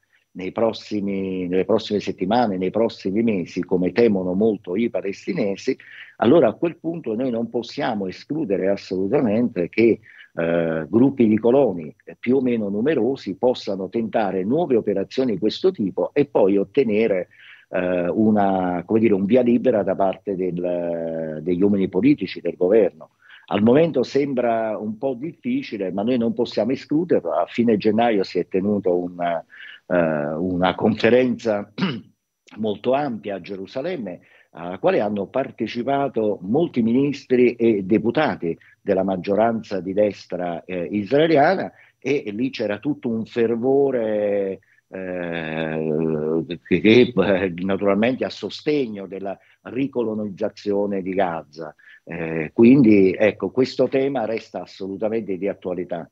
prossimi, 0.53 1.49
nelle 1.49 1.65
prossime 1.65 2.01
settimane, 2.01 2.57
nei 2.57 2.71
prossimi 2.71 3.23
mesi, 3.23 3.65
come 3.65 3.93
temono 3.93 4.35
molto 4.35 4.77
i 4.77 4.91
palestinesi, 4.91 5.77
allora 6.17 6.49
a 6.49 6.55
quel 6.55 6.77
punto 6.79 7.15
noi 7.15 7.31
non 7.31 7.51
possiamo 7.51 8.07
escludere 8.07 8.69
assolutamente 8.69 9.69
che 9.69 10.01
eh, 10.33 10.87
gruppi 10.89 11.27
di 11.27 11.39
coloni 11.39 11.95
più 12.19 12.37
o 12.37 12.41
meno 12.41 12.69
numerosi 12.69 13.35
possano 13.37 13.89
tentare 13.89 14.45
nuove 14.45 14.77
operazioni 14.77 15.33
di 15.33 15.39
questo 15.39 15.73
tipo 15.73 16.11
e 16.13 16.27
poi 16.27 16.57
ottenere 16.57 17.29
eh, 17.71 18.09
una, 18.09 18.85
dire, 18.87 19.15
un 19.15 19.25
via 19.25 19.43
libera 19.43 19.83
da 19.83 19.95
parte 19.95 20.37
del, 20.37 21.41
degli 21.43 21.63
uomini 21.63 21.89
politici 21.89 22.41
del 22.41 22.57
governo. 22.57 23.11
Al 23.47 23.63
momento 23.63 24.05
sembra 24.05 24.79
un 24.79 24.97
po' 24.97 25.15
difficile, 25.15 25.91
ma 25.91 26.05
noi 26.05 26.19
non 26.19 26.33
possiamo 26.33 26.71
escluderlo. 26.71 27.33
A 27.33 27.47
fine 27.47 27.77
gennaio 27.77 28.23
si 28.23 28.39
è 28.39 28.47
tenuto 28.47 28.97
un, 28.97 29.21
eh, 29.21 29.45
una 29.93 30.75
conferenza 30.77 31.73
molto 32.59 32.93
ampia 32.93 33.37
a 33.37 33.41
Gerusalemme 33.41 34.21
alla 34.53 34.79
quale 34.79 35.01
hanno 35.01 35.27
partecipato 35.27 36.39
molti 36.43 36.83
ministri 36.83 37.55
e 37.55 37.83
deputati 37.85 38.57
della 38.81 39.05
maggioranza 39.05 39.81
di 39.81 39.93
destra 39.93 40.65
eh, 40.65 40.89
israeliana 40.91 41.73
e, 41.99 42.25
lì 42.33 42.51
c'era 42.51 42.79
tutto 42.79 43.09
un 43.09 43.25
fervore 43.27 44.61
eh, 44.89 46.59
che, 46.67 47.13
eh, 47.15 47.55
naturalmente 47.59 48.25
a 48.25 48.31
sostegno 48.31 49.07
della 49.07 49.39
ricolonizzazizione 49.63 51.03
di 51.03 51.15
Gaza. 51.15 51.75
Eh, 52.03 52.51
quindi 52.53 53.15
ecco, 53.17 53.51
questo 53.51 53.87
tema 53.87 54.25
resta 54.25 54.63
assolutamente 54.63 55.37
di 55.37 55.47
attualità. 55.47 56.11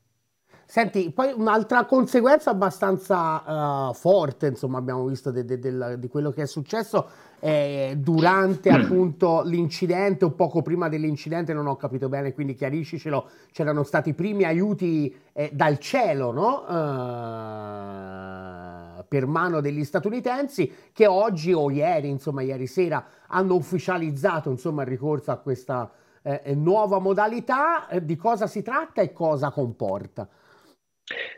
Senti, 0.71 1.09
poi 1.09 1.33
un'altra 1.35 1.85
conseguenza 1.85 2.51
abbastanza 2.51 3.87
uh, 3.89 3.93
forte, 3.95 4.45
insomma, 4.45 4.77
abbiamo 4.77 5.03
visto 5.05 5.31
de, 5.31 5.43
de, 5.43 5.57
de, 5.57 5.97
di 5.97 6.07
quello 6.07 6.29
che 6.29 6.43
è 6.43 6.45
successo 6.45 7.07
eh, 7.39 7.95
durante 7.97 8.69
appunto 8.69 9.41
l'incidente 9.43 10.25
o 10.25 10.29
poco 10.29 10.61
prima 10.61 10.87
dell'incidente, 10.87 11.53
non 11.53 11.65
ho 11.65 11.75
capito 11.75 12.07
bene, 12.07 12.35
quindi 12.35 12.53
chiariscicelo, 12.53 13.29
c'erano 13.51 13.81
stati 13.81 14.09
i 14.09 14.13
primi 14.13 14.43
aiuti 14.43 15.11
eh, 15.33 15.49
dal 15.51 15.79
cielo, 15.79 16.31
no? 16.31 16.65
Uh, 16.67 16.75
per 19.07 19.25
mano 19.25 19.61
degli 19.61 19.83
statunitensi 19.83 20.71
che 20.93 21.07
oggi 21.07 21.51
o 21.51 21.71
ieri, 21.71 22.09
insomma, 22.09 22.43
ieri 22.43 22.67
sera 22.67 23.03
hanno 23.25 23.55
ufficializzato, 23.55 24.51
insomma, 24.51 24.83
il 24.83 24.89
ricorso 24.89 25.31
a 25.31 25.37
questa 25.37 25.89
eh, 26.21 26.53
nuova 26.53 26.99
modalità. 26.99 27.87
Eh, 27.87 28.05
di 28.05 28.15
cosa 28.15 28.45
si 28.45 28.61
tratta 28.61 29.01
e 29.01 29.11
cosa 29.11 29.49
comporta? 29.49 30.27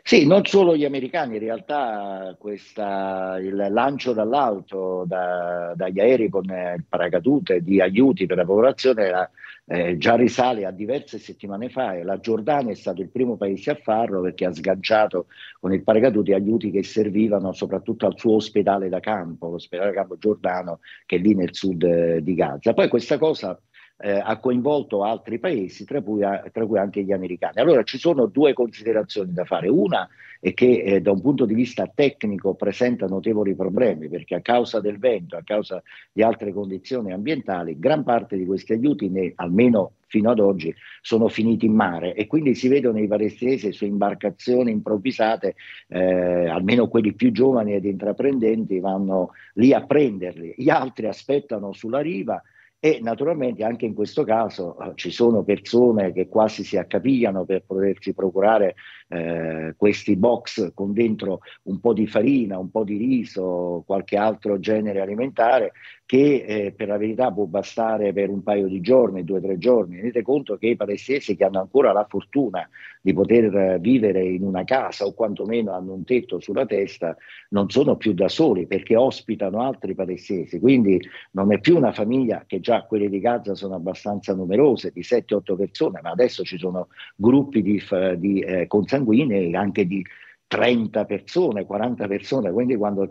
Sì, 0.02 0.26
non 0.26 0.44
solo 0.44 0.76
gli 0.76 0.84
americani, 0.84 1.34
in 1.34 1.40
realtà 1.40 2.36
questa, 2.38 3.38
il 3.40 3.54
lancio 3.70 4.12
dall'alto 4.12 5.04
da, 5.06 5.72
dagli 5.74 5.98
aerei 5.98 6.28
con 6.28 6.44
il 6.44 6.84
paracadute 6.86 7.62
di 7.62 7.80
aiuti 7.80 8.26
per 8.26 8.36
la 8.36 8.44
popolazione 8.44 9.04
era, 9.04 9.30
eh, 9.64 9.96
già 9.96 10.14
risale 10.14 10.66
a 10.66 10.70
diverse 10.72 11.18
settimane 11.18 11.70
fa 11.70 11.94
e 11.94 12.02
la 12.02 12.18
Giordania 12.18 12.72
è 12.72 12.74
stato 12.74 13.00
il 13.00 13.08
primo 13.08 13.36
paese 13.36 13.70
a 13.70 13.78
farlo 13.82 14.20
perché 14.20 14.44
ha 14.44 14.52
sganciato 14.52 15.26
con 15.58 15.72
il 15.72 15.82
paracadute 15.82 16.34
aiuti 16.34 16.70
che 16.70 16.82
servivano 16.82 17.52
soprattutto 17.52 18.04
al 18.04 18.18
suo 18.18 18.34
ospedale 18.34 18.90
da 18.90 19.00
campo, 19.00 19.48
l'ospedale 19.48 19.90
da 19.90 19.96
campo 19.96 20.18
giordano 20.18 20.80
che 21.06 21.16
è 21.16 21.18
lì 21.18 21.34
nel 21.34 21.54
sud 21.54 21.82
eh, 21.82 22.22
di 22.22 22.34
Gaza. 22.34 22.74
Poi 22.74 22.88
questa 22.88 23.16
cosa 23.16 23.58
eh, 23.98 24.20
ha 24.22 24.38
coinvolto 24.38 25.04
altri 25.04 25.38
paesi, 25.38 25.84
tra 25.84 26.00
cui, 26.00 26.20
tra 26.20 26.66
cui, 26.66 26.78
anche 26.78 27.02
gli 27.02 27.12
americani. 27.12 27.60
Allora 27.60 27.82
ci 27.82 27.98
sono 27.98 28.26
due 28.26 28.52
considerazioni 28.52 29.32
da 29.32 29.44
fare. 29.44 29.68
Una 29.68 30.08
è 30.40 30.54
che 30.54 30.82
eh, 30.82 31.00
da 31.00 31.12
un 31.12 31.20
punto 31.20 31.44
di 31.44 31.54
vista 31.54 31.88
tecnico 31.92 32.54
presenta 32.54 33.06
notevoli 33.06 33.54
problemi 33.54 34.08
perché 34.08 34.34
a 34.34 34.40
causa 34.40 34.80
del 34.80 34.98
vento, 34.98 35.36
a 35.36 35.42
causa 35.44 35.80
di 36.10 36.20
altre 36.20 36.52
condizioni 36.52 37.12
ambientali, 37.12 37.78
gran 37.78 38.02
parte 38.02 38.36
di 38.36 38.44
questi 38.44 38.72
aiuti, 38.72 39.08
ne, 39.08 39.32
almeno 39.36 39.92
fino 40.08 40.30
ad 40.30 40.40
oggi, 40.40 40.74
sono 41.00 41.28
finiti 41.28 41.66
in 41.66 41.74
mare 41.74 42.14
e 42.14 42.26
quindi 42.26 42.56
si 42.56 42.66
vedono 42.66 42.98
i 42.98 43.06
palestinesi 43.06 43.72
su 43.72 43.84
imbarcazioni 43.84 44.72
improvvisate, 44.72 45.54
eh, 45.86 46.48
almeno 46.48 46.88
quelli 46.88 47.12
più 47.14 47.30
giovani 47.30 47.74
ed 47.74 47.84
intraprendenti 47.84 48.80
vanno 48.80 49.30
lì 49.54 49.72
a 49.72 49.86
prenderli, 49.86 50.54
gli 50.56 50.70
altri 50.70 51.06
aspettano 51.06 51.72
sulla 51.72 52.00
riva 52.00 52.42
e 52.84 52.98
naturalmente 53.00 53.62
anche 53.62 53.86
in 53.86 53.94
questo 53.94 54.24
caso 54.24 54.76
eh, 54.80 54.90
ci 54.96 55.12
sono 55.12 55.44
persone 55.44 56.12
che 56.12 56.26
quasi 56.26 56.64
si 56.64 56.76
accapigliano 56.76 57.44
per 57.44 57.62
potersi 57.64 58.12
procurare 58.12 58.74
eh, 59.06 59.74
questi 59.76 60.16
box 60.16 60.72
con 60.74 60.92
dentro 60.92 61.42
un 61.64 61.78
po' 61.78 61.92
di 61.92 62.08
farina, 62.08 62.58
un 62.58 62.72
po' 62.72 62.82
di 62.82 62.96
riso, 62.96 63.84
qualche 63.86 64.16
altro 64.16 64.58
genere 64.58 65.00
alimentare 65.00 65.74
che 66.12 66.44
eh, 66.46 66.72
per 66.72 66.88
la 66.88 66.98
verità 66.98 67.32
può 67.32 67.46
bastare 67.46 68.12
per 68.12 68.28
un 68.28 68.42
paio 68.42 68.66
di 68.66 68.82
giorni, 68.82 69.24
due 69.24 69.38
o 69.38 69.40
tre 69.40 69.56
giorni. 69.56 69.96
Tenete 69.96 70.20
conto 70.20 70.58
che 70.58 70.66
i 70.66 70.76
palestinesi 70.76 71.34
che 71.36 71.44
hanno 71.44 71.60
ancora 71.60 71.90
la 71.92 72.04
fortuna 72.06 72.68
di 73.00 73.14
poter 73.14 73.80
vivere 73.80 74.22
in 74.22 74.42
una 74.42 74.62
casa 74.64 75.06
o 75.06 75.14
quantomeno 75.14 75.72
hanno 75.72 75.94
un 75.94 76.04
tetto 76.04 76.38
sulla 76.38 76.66
testa, 76.66 77.16
non 77.48 77.70
sono 77.70 77.96
più 77.96 78.12
da 78.12 78.28
soli 78.28 78.66
perché 78.66 78.94
ospitano 78.94 79.62
altri 79.62 79.94
palestinesi, 79.94 80.60
quindi 80.60 81.00
non 81.30 81.50
è 81.50 81.58
più 81.60 81.78
una 81.78 81.92
famiglia 81.92 82.44
che 82.46 82.60
già 82.60 82.82
quelle 82.82 83.08
di 83.08 83.18
Gaza 83.18 83.54
sono 83.54 83.76
abbastanza 83.76 84.34
numerose, 84.34 84.90
di 84.92 85.00
7-8 85.00 85.56
persone, 85.56 86.00
ma 86.02 86.10
adesso 86.10 86.44
ci 86.44 86.58
sono 86.58 86.88
gruppi 87.16 87.62
di, 87.62 87.82
di 88.18 88.40
eh, 88.40 88.66
consanguinei 88.66 89.54
anche 89.54 89.86
di 89.86 90.04
30 90.52 91.06
persone, 91.06 91.64
40 91.64 92.06
persone, 92.06 92.52
quindi 92.52 92.76
quando 92.76 93.10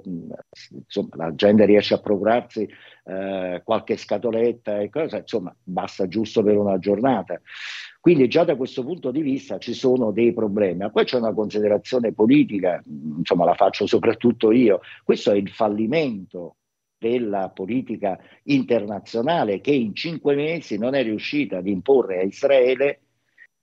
insomma, 0.69 1.09
la 1.15 1.33
gente 1.33 1.65
riesce 1.65 1.95
a 1.95 1.99
procurarsi 1.99 2.69
eh, 3.03 3.61
qualche 3.63 3.97
scatoletta 3.97 4.79
e 4.79 4.89
cosa, 4.89 5.17
insomma, 5.17 5.55
basta 5.63 6.07
giusto 6.07 6.43
per 6.43 6.57
una 6.57 6.77
giornata. 6.77 7.41
Quindi 7.99 8.27
già 8.27 8.43
da 8.43 8.55
questo 8.55 8.83
punto 8.83 9.11
di 9.11 9.21
vista 9.21 9.57
ci 9.57 9.73
sono 9.73 10.11
dei 10.11 10.33
problemi. 10.33 10.79
Ma 10.79 10.89
poi 10.89 11.05
c'è 11.05 11.17
una 11.17 11.33
considerazione 11.33 12.13
politica, 12.13 12.83
insomma 12.85 13.45
la 13.45 13.53
faccio 13.53 13.85
soprattutto 13.85 14.51
io, 14.51 14.81
questo 15.03 15.31
è 15.31 15.35
il 15.35 15.49
fallimento 15.49 16.55
della 16.97 17.49
politica 17.49 18.19
internazionale 18.43 19.59
che 19.59 19.71
in 19.71 19.95
cinque 19.95 20.35
mesi 20.35 20.77
non 20.77 20.93
è 20.93 21.01
riuscita 21.01 21.57
ad 21.57 21.67
imporre 21.67 22.19
a 22.19 22.23
Israele 22.23 22.99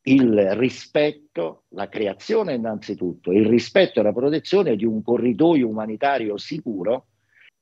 il 0.02 0.54
rispetto, 0.56 1.64
la 1.68 1.88
creazione 1.88 2.54
innanzitutto, 2.54 3.30
il 3.30 3.46
rispetto 3.46 4.00
e 4.00 4.02
la 4.02 4.12
protezione 4.12 4.74
di 4.74 4.84
un 4.84 5.02
corridoio 5.02 5.68
umanitario 5.68 6.36
sicuro 6.36 7.06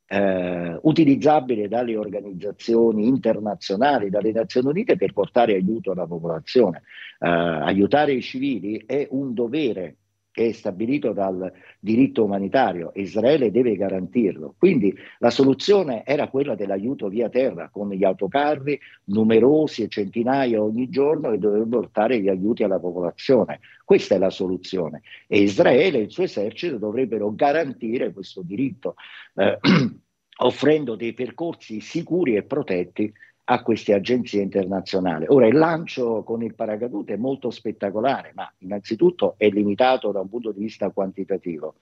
eh, 0.07 0.79
utilizzabile 0.83 1.69
dalle 1.69 1.97
organizzazioni 1.97 3.07
internazionali, 3.07 4.11
dalle 4.11 4.33
Nazioni 4.33 4.69
Unite 4.69 4.97
per 4.97 5.13
portare 5.13 5.55
aiuto 5.55 5.93
alla 5.93 6.07
popolazione. 6.07 6.83
Eh, 7.19 7.29
aiutare 7.29 8.13
i 8.13 8.23
civili 8.23 8.85
è 8.87 9.07
un 9.11 9.35
dovere 9.35 9.97
che 10.37 10.49
è 10.49 10.53
stabilito 10.53 11.15
dal 11.15 11.51
diritto 11.81 12.25
umanitario 12.25 12.93
Israele 12.97 13.51
deve 13.51 13.75
garantirlo. 13.75 14.55
Quindi 14.59 14.95
la 15.21 15.31
soluzione 15.31 16.05
era 16.05 16.29
quella 16.29 16.55
dell'aiuto 16.55 17.09
via 17.09 17.31
terra 17.31 17.71
con 17.71 17.89
gli 17.89 18.05
autocarri 18.05 18.79
numerosi 19.05 19.83
e 19.83 19.89
centinaia 19.89 20.63
ogni 20.63 20.91
giorno 20.91 21.31
che 21.31 21.39
dovrebbero 21.39 21.81
portare 21.81 22.21
gli 22.21 22.29
aiuti 22.29 22.63
alla 22.65 22.79
popolazione. 22.79 23.61
Questa 23.83 24.17
è 24.17 24.19
la 24.19 24.29
soluzione 24.29 25.01
e 25.27 25.41
Israele 25.41 26.01
e 26.01 26.03
il 26.03 26.11
suo 26.11 26.25
esercito 26.25 26.77
dovrebbero 26.77 27.35
garantire 27.35 28.13
questo 28.13 28.43
diritto. 28.43 28.97
Eh, 29.37 29.59
offrendo 30.39 30.97
dei 30.97 31.15
percorsi 31.15 31.81
sicuri 31.81 32.37
e 32.37 32.43
protetti 32.43 33.11
a 33.49 33.63
queste 33.63 33.95
agenzie 33.95 34.43
internazionali. 34.43 35.27
Ora, 35.29 35.47
il 35.47 35.57
lancio 35.57 36.23
con 36.25 36.43
il 36.43 36.55
paracadute 36.55 37.15
è 37.15 37.17
molto 37.17 37.51
spettacolare, 37.51 38.33
ma 38.35 38.53
innanzitutto 38.59 39.35
è 39.37 39.49
limitato 39.49 40.11
da 40.11 40.21
un 40.21 40.29
punto 40.29 40.51
di 40.51 40.61
vista 40.61 40.91
quantitativo 40.91 41.77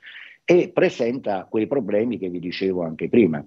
e 0.45 0.69
presenta 0.69 1.47
quei 1.49 1.67
problemi 1.67 2.19
che 2.19 2.29
vi 2.29 2.39
dicevo 2.39 2.83
anche 2.83 3.09
prima. 3.09 3.43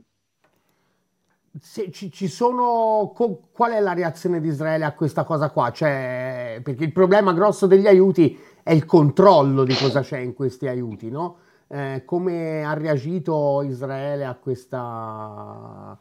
Se 1.59 1.91
ci, 1.91 2.11
ci 2.11 2.27
sono, 2.27 3.11
co, 3.13 3.49
qual 3.51 3.73
è 3.73 3.79
la 3.79 3.93
reazione 3.93 4.41
di 4.41 4.47
Israele 4.47 4.85
a 4.85 4.93
questa 4.93 5.23
cosa 5.23 5.49
qua? 5.51 5.71
Cioè, 5.71 6.59
perché 6.63 6.83
il 6.83 6.91
problema 6.91 7.33
grosso 7.33 7.67
degli 7.67 7.87
aiuti 7.87 8.37
è 8.63 8.71
il 8.71 8.85
controllo 8.85 9.63
di 9.63 9.75
cosa 9.75 10.01
c'è 10.01 10.17
in 10.17 10.33
questi 10.33 10.67
aiuti, 10.67 11.09
no? 11.09 11.37
Eh, 11.67 12.03
come 12.05 12.63
ha 12.63 12.73
reagito 12.73 13.61
Israele 13.63 14.25
a 14.25 14.35
questa 14.35 15.97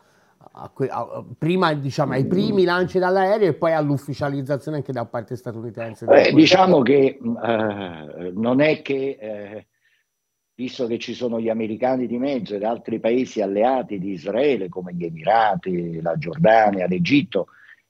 a 0.58 0.70
que- 0.70 0.88
a, 0.88 1.24
prima 1.36 1.74
diciamo 1.74 2.12
ai 2.12 2.26
primi 2.26 2.64
lanci 2.64 2.98
dall'aereo 2.98 3.48
e 3.48 3.54
poi 3.54 3.72
all'ufficializzazione 3.72 4.78
anche 4.78 4.92
da 4.92 5.04
parte 5.04 5.36
statunitense. 5.36 6.06
Eh, 6.06 6.32
diciamo 6.32 6.82
che 6.82 7.18
eh, 7.18 8.32
non 8.34 8.60
è 8.60 8.80
che, 8.80 9.18
eh, 9.20 9.66
visto 10.54 10.86
che 10.86 10.98
ci 10.98 11.12
sono 11.12 11.38
gli 11.38 11.50
americani 11.50 12.06
di 12.06 12.18
mezzo 12.18 12.54
ed 12.54 12.62
altri 12.62 12.98
paesi 13.00 13.42
alleati 13.42 13.98
di 13.98 14.12
Israele 14.12 14.68
come 14.68 14.94
gli 14.94 15.04
Emirati, 15.04 16.00
la 16.00 16.16
Giordania, 16.16 16.86
l'Egitto, 16.86 17.48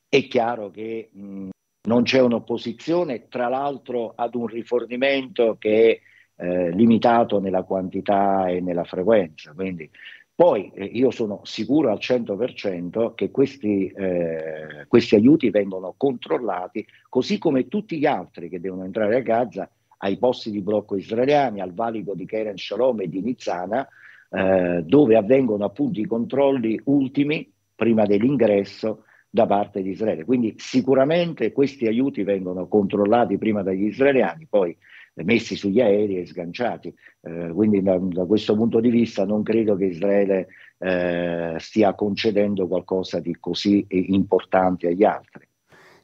è 0.08 0.26
chiaro 0.26 0.70
che 0.70 1.10
mh, 1.12 1.48
non 1.86 2.02
c'è 2.02 2.20
un'opposizione, 2.20 3.28
tra 3.28 3.48
l'altro 3.48 4.12
ad 4.16 4.34
un 4.34 4.46
rifornimento 4.46 5.56
che 5.56 6.00
è 6.34 6.44
eh, 6.44 6.70
limitato 6.72 7.38
nella 7.38 7.62
quantità 7.62 8.48
e 8.48 8.60
nella 8.60 8.84
frequenza. 8.84 9.52
Quindi 9.52 9.88
poi 10.36 10.70
eh, 10.74 10.84
io 10.84 11.10
sono 11.10 11.40
sicuro 11.44 11.90
al 11.90 11.96
100% 11.98 13.14
che 13.14 13.30
questi, 13.30 13.86
eh, 13.86 14.84
questi, 14.86 15.14
aiuti 15.14 15.48
vengono 15.48 15.94
controllati, 15.96 16.86
così 17.08 17.38
come 17.38 17.68
tutti 17.68 17.98
gli 17.98 18.04
altri 18.04 18.50
che 18.50 18.60
devono 18.60 18.84
entrare 18.84 19.16
a 19.16 19.20
Gaza, 19.20 19.68
ai 19.98 20.18
posti 20.18 20.50
di 20.50 20.60
blocco 20.60 20.94
israeliani, 20.94 21.62
al 21.62 21.72
valico 21.72 22.14
di 22.14 22.26
Keren 22.26 22.58
Shalom 22.58 23.00
e 23.00 23.08
di 23.08 23.22
Nizzana, 23.22 23.88
eh, 24.28 24.82
dove 24.84 25.16
avvengono 25.16 25.64
appunto 25.64 26.00
i 26.00 26.04
controlli 26.04 26.78
ultimi 26.84 27.50
prima 27.74 28.04
dell'ingresso 28.04 29.04
da 29.30 29.46
parte 29.46 29.80
di 29.80 29.88
Israele. 29.88 30.26
Quindi 30.26 30.54
sicuramente 30.58 31.50
questi 31.50 31.86
aiuti 31.86 32.24
vengono 32.24 32.68
controllati 32.68 33.38
prima 33.38 33.62
dagli 33.62 33.84
israeliani, 33.84 34.46
poi 34.50 34.76
messi 35.24 35.56
sugli 35.56 35.80
aerei 35.80 36.20
e 36.20 36.26
sganciati. 36.26 36.94
Eh, 37.22 37.50
quindi 37.54 37.82
da, 37.82 37.98
da, 37.98 38.24
questo 38.24 38.54
punto 38.54 38.80
di 38.80 38.90
vista 38.90 39.24
non 39.24 39.42
credo 39.42 39.76
che 39.76 39.86
Israele 39.86 40.48
eh, 40.78 41.56
stia 41.58 41.94
concedendo 41.94 42.66
qualcosa 42.66 43.20
di 43.20 43.36
così 43.38 43.86
importante 43.88 44.88
agli 44.88 45.04
altri. 45.04 45.48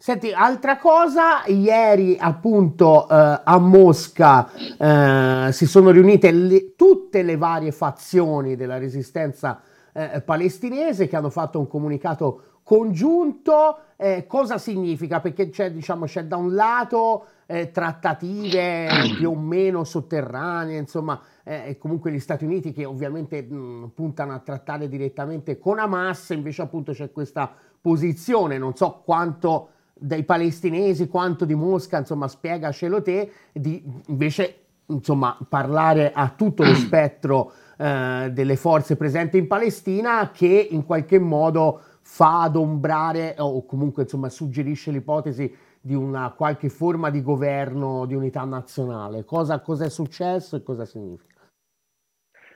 Senti, 0.02 0.32
altra 0.32 0.78
cosa, 0.78 1.46
ieri 1.46 2.16
appunto 2.18 3.08
eh, 3.08 3.40
a 3.44 3.58
Mosca 3.58 4.50
eh, 4.52 5.52
si 5.52 5.64
sono 5.64 5.90
riunite 5.90 6.32
le, 6.32 6.74
tutte 6.74 7.22
le 7.22 7.36
varie 7.36 7.70
fazioni 7.70 8.56
della 8.56 8.78
resistenza 8.78 9.60
eh, 9.92 10.20
palestinese 10.20 11.06
che 11.06 11.14
hanno 11.14 11.30
fatto 11.30 11.60
un 11.60 11.68
comunicato 11.68 12.60
congiunto. 12.64 13.78
Eh, 13.96 14.26
cosa 14.26 14.58
significa? 14.58 15.20
Perché 15.20 15.50
c'è, 15.50 15.70
diciamo, 15.70 16.06
c'è 16.06 16.24
da 16.24 16.36
un 16.36 16.52
lato 16.52 17.26
eh, 17.52 17.70
trattative 17.70 18.88
più 19.14 19.30
o 19.30 19.36
meno 19.36 19.84
sotterranee, 19.84 20.78
insomma, 20.78 21.20
eh, 21.44 21.68
e 21.68 21.78
comunque 21.78 22.10
gli 22.10 22.18
Stati 22.18 22.44
Uniti 22.44 22.72
che 22.72 22.86
ovviamente 22.86 23.42
mh, 23.42 23.92
puntano 23.94 24.32
a 24.32 24.38
trattare 24.38 24.88
direttamente 24.88 25.58
con 25.58 25.78
Hamas, 25.78 26.30
invece 26.30 26.62
appunto 26.62 26.92
c'è 26.92 27.12
questa 27.12 27.52
posizione, 27.80 28.56
non 28.56 28.74
so 28.74 29.02
quanto 29.04 29.68
dai 29.92 30.24
palestinesi, 30.24 31.08
quanto 31.08 31.44
di 31.44 31.54
Mosca, 31.54 31.98
insomma, 31.98 32.26
spiegacelo 32.26 33.02
te, 33.02 33.30
di 33.52 33.84
invece 34.06 34.56
insomma, 34.86 35.36
parlare 35.46 36.10
a 36.12 36.32
tutto 36.34 36.64
lo 36.64 36.74
spettro 36.74 37.52
eh, 37.76 38.30
delle 38.32 38.56
forze 38.56 38.96
presenti 38.96 39.36
in 39.36 39.46
Palestina 39.46 40.30
che 40.32 40.68
in 40.70 40.86
qualche 40.86 41.18
modo 41.18 41.80
fa 42.00 42.42
adombrare 42.42 43.36
o 43.38 43.64
comunque 43.64 44.02
insomma 44.02 44.28
suggerisce 44.28 44.90
l'ipotesi 44.90 45.54
di 45.82 45.94
una 45.94 46.30
qualche 46.30 46.68
forma 46.68 47.10
di 47.10 47.20
governo 47.22 48.06
di 48.06 48.14
unità 48.14 48.44
nazionale. 48.44 49.24
Cosa, 49.24 49.60
cosa 49.60 49.84
è 49.84 49.90
successo 49.90 50.54
e 50.54 50.62
cosa 50.62 50.84
significa? 50.84 51.32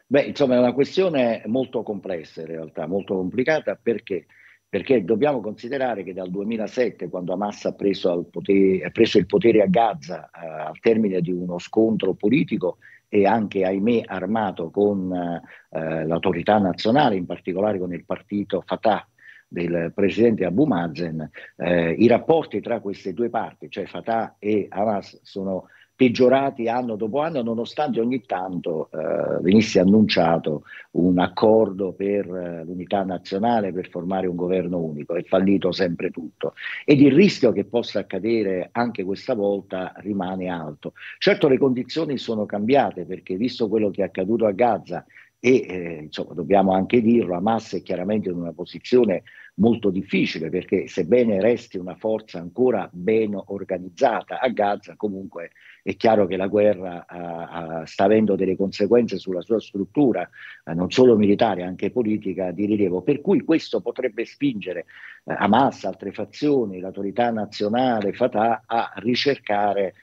Beh, 0.06 0.22
insomma, 0.22 0.54
è 0.54 0.58
una 0.58 0.72
questione 0.72 1.42
molto 1.46 1.82
complessa 1.82 2.40
in 2.40 2.46
realtà, 2.46 2.86
molto 2.86 3.16
complicata 3.16 3.76
perché? 3.80 4.26
Perché 4.68 5.04
dobbiamo 5.04 5.40
considerare 5.40 6.04
che 6.04 6.12
dal 6.12 6.30
2007, 6.30 7.08
quando 7.08 7.32
Hamas 7.32 7.64
ha 7.64 7.72
preso, 7.72 8.24
potere, 8.30 8.84
ha 8.84 8.90
preso 8.90 9.18
il 9.18 9.26
potere 9.26 9.62
a 9.62 9.66
Gaza 9.66 10.30
eh, 10.30 10.46
al 10.46 10.78
termine 10.80 11.20
di 11.20 11.32
uno 11.32 11.58
scontro 11.58 12.14
politico 12.14 12.78
e 13.08 13.26
anche, 13.26 13.64
ahimè, 13.64 14.02
armato 14.06 14.70
con 14.70 15.12
eh, 15.12 16.06
l'autorità 16.06 16.58
nazionale, 16.58 17.16
in 17.16 17.26
particolare 17.26 17.78
con 17.78 17.92
il 17.92 18.04
partito 18.04 18.62
Fatah, 18.64 19.08
del 19.48 19.92
presidente 19.94 20.44
Abu 20.44 20.64
Mazen, 20.64 21.28
eh, 21.56 21.90
i 21.92 22.06
rapporti 22.06 22.60
tra 22.60 22.80
queste 22.80 23.12
due 23.12 23.30
parti, 23.30 23.70
cioè 23.70 23.86
Fatah 23.86 24.36
e 24.38 24.66
Hamas, 24.68 25.20
sono 25.22 25.68
peggiorati 25.96 26.68
anno 26.68 26.94
dopo 26.94 27.20
anno, 27.20 27.42
nonostante 27.42 28.00
ogni 28.00 28.20
tanto 28.26 28.90
eh, 28.92 29.40
venisse 29.40 29.80
annunciato 29.80 30.64
un 30.92 31.18
accordo 31.18 31.92
per 31.92 32.26
eh, 32.26 32.64
l'unità 32.64 33.02
nazionale 33.02 33.72
per 33.72 33.88
formare 33.88 34.26
un 34.26 34.36
governo 34.36 34.78
unico. 34.78 35.14
È 35.14 35.22
fallito 35.22 35.72
sempre 35.72 36.10
tutto. 36.10 36.52
Ed 36.84 37.00
il 37.00 37.12
rischio 37.12 37.50
che 37.50 37.64
possa 37.64 38.00
accadere 38.00 38.68
anche 38.72 39.04
questa 39.04 39.34
volta 39.34 39.94
rimane 39.96 40.48
alto. 40.48 40.92
Certo 41.18 41.48
le 41.48 41.56
condizioni 41.56 42.18
sono 42.18 42.44
cambiate 42.44 43.06
perché 43.06 43.36
visto 43.36 43.66
quello 43.66 43.90
che 43.90 44.02
è 44.02 44.04
accaduto 44.04 44.44
a 44.44 44.52
Gaza 44.52 45.04
e 45.38 45.66
eh, 45.68 45.98
insomma, 46.04 46.34
dobbiamo 46.34 46.72
anche 46.72 47.00
dirlo, 47.00 47.34
Hamas 47.34 47.74
è 47.74 47.82
chiaramente 47.82 48.30
in 48.30 48.36
una 48.36 48.52
posizione 48.52 49.22
molto 49.56 49.90
difficile 49.90 50.50
perché 50.50 50.86
sebbene 50.86 51.40
resti 51.40 51.78
una 51.78 51.94
forza 51.94 52.38
ancora 52.38 52.88
ben 52.92 53.40
organizzata 53.46 54.40
a 54.40 54.48
Gaza, 54.48 54.96
comunque 54.96 55.50
è 55.82 55.94
chiaro 55.96 56.26
che 56.26 56.36
la 56.36 56.48
guerra 56.48 57.06
uh, 57.08 57.80
uh, 57.80 57.84
sta 57.84 58.04
avendo 58.04 58.34
delle 58.34 58.56
conseguenze 58.56 59.18
sulla 59.18 59.40
sua 59.40 59.60
struttura, 59.60 60.28
uh, 60.64 60.72
non 60.72 60.90
solo 60.90 61.16
militare, 61.16 61.62
anche 61.62 61.90
politica 61.90 62.50
di 62.50 62.66
rilievo, 62.66 63.02
per 63.02 63.20
cui 63.20 63.42
questo 63.42 63.80
potrebbe 63.80 64.24
spingere 64.24 64.86
Hamas, 65.24 65.84
altre 65.84 66.12
fazioni, 66.12 66.80
l'autorità 66.80 67.30
nazionale, 67.30 68.12
Fatah 68.12 68.62
a 68.66 68.92
ricercare 68.96 69.94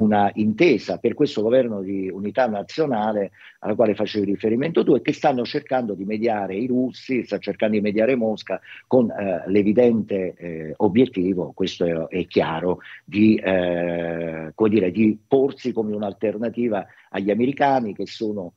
una 0.00 0.30
intesa 0.34 0.98
per 0.98 1.14
questo 1.14 1.42
governo 1.42 1.82
di 1.82 2.08
unità 2.08 2.48
nazionale 2.48 3.30
alla 3.60 3.74
quale 3.74 3.94
facevi 3.94 4.26
riferimento 4.26 4.82
tu 4.82 4.94
e 4.94 5.02
che 5.02 5.12
stanno 5.12 5.44
cercando 5.44 5.94
di 5.94 6.04
mediare 6.04 6.56
i 6.56 6.66
russi, 6.66 7.24
sta 7.24 7.38
cercando 7.38 7.76
di 7.76 7.82
mediare 7.82 8.16
Mosca 8.16 8.60
con 8.86 9.10
eh, 9.10 9.44
l'evidente 9.46 10.34
eh, 10.36 10.74
obiettivo, 10.78 11.52
questo 11.54 11.84
è, 11.84 12.18
è 12.18 12.26
chiaro, 12.26 12.80
di, 13.04 13.36
eh, 13.36 14.52
dire, 14.68 14.90
di 14.90 15.18
porsi 15.26 15.72
come 15.72 15.94
un'alternativa 15.94 16.86
agli 17.10 17.30
americani 17.30 17.94
che 17.94 18.06
sono 18.06 18.54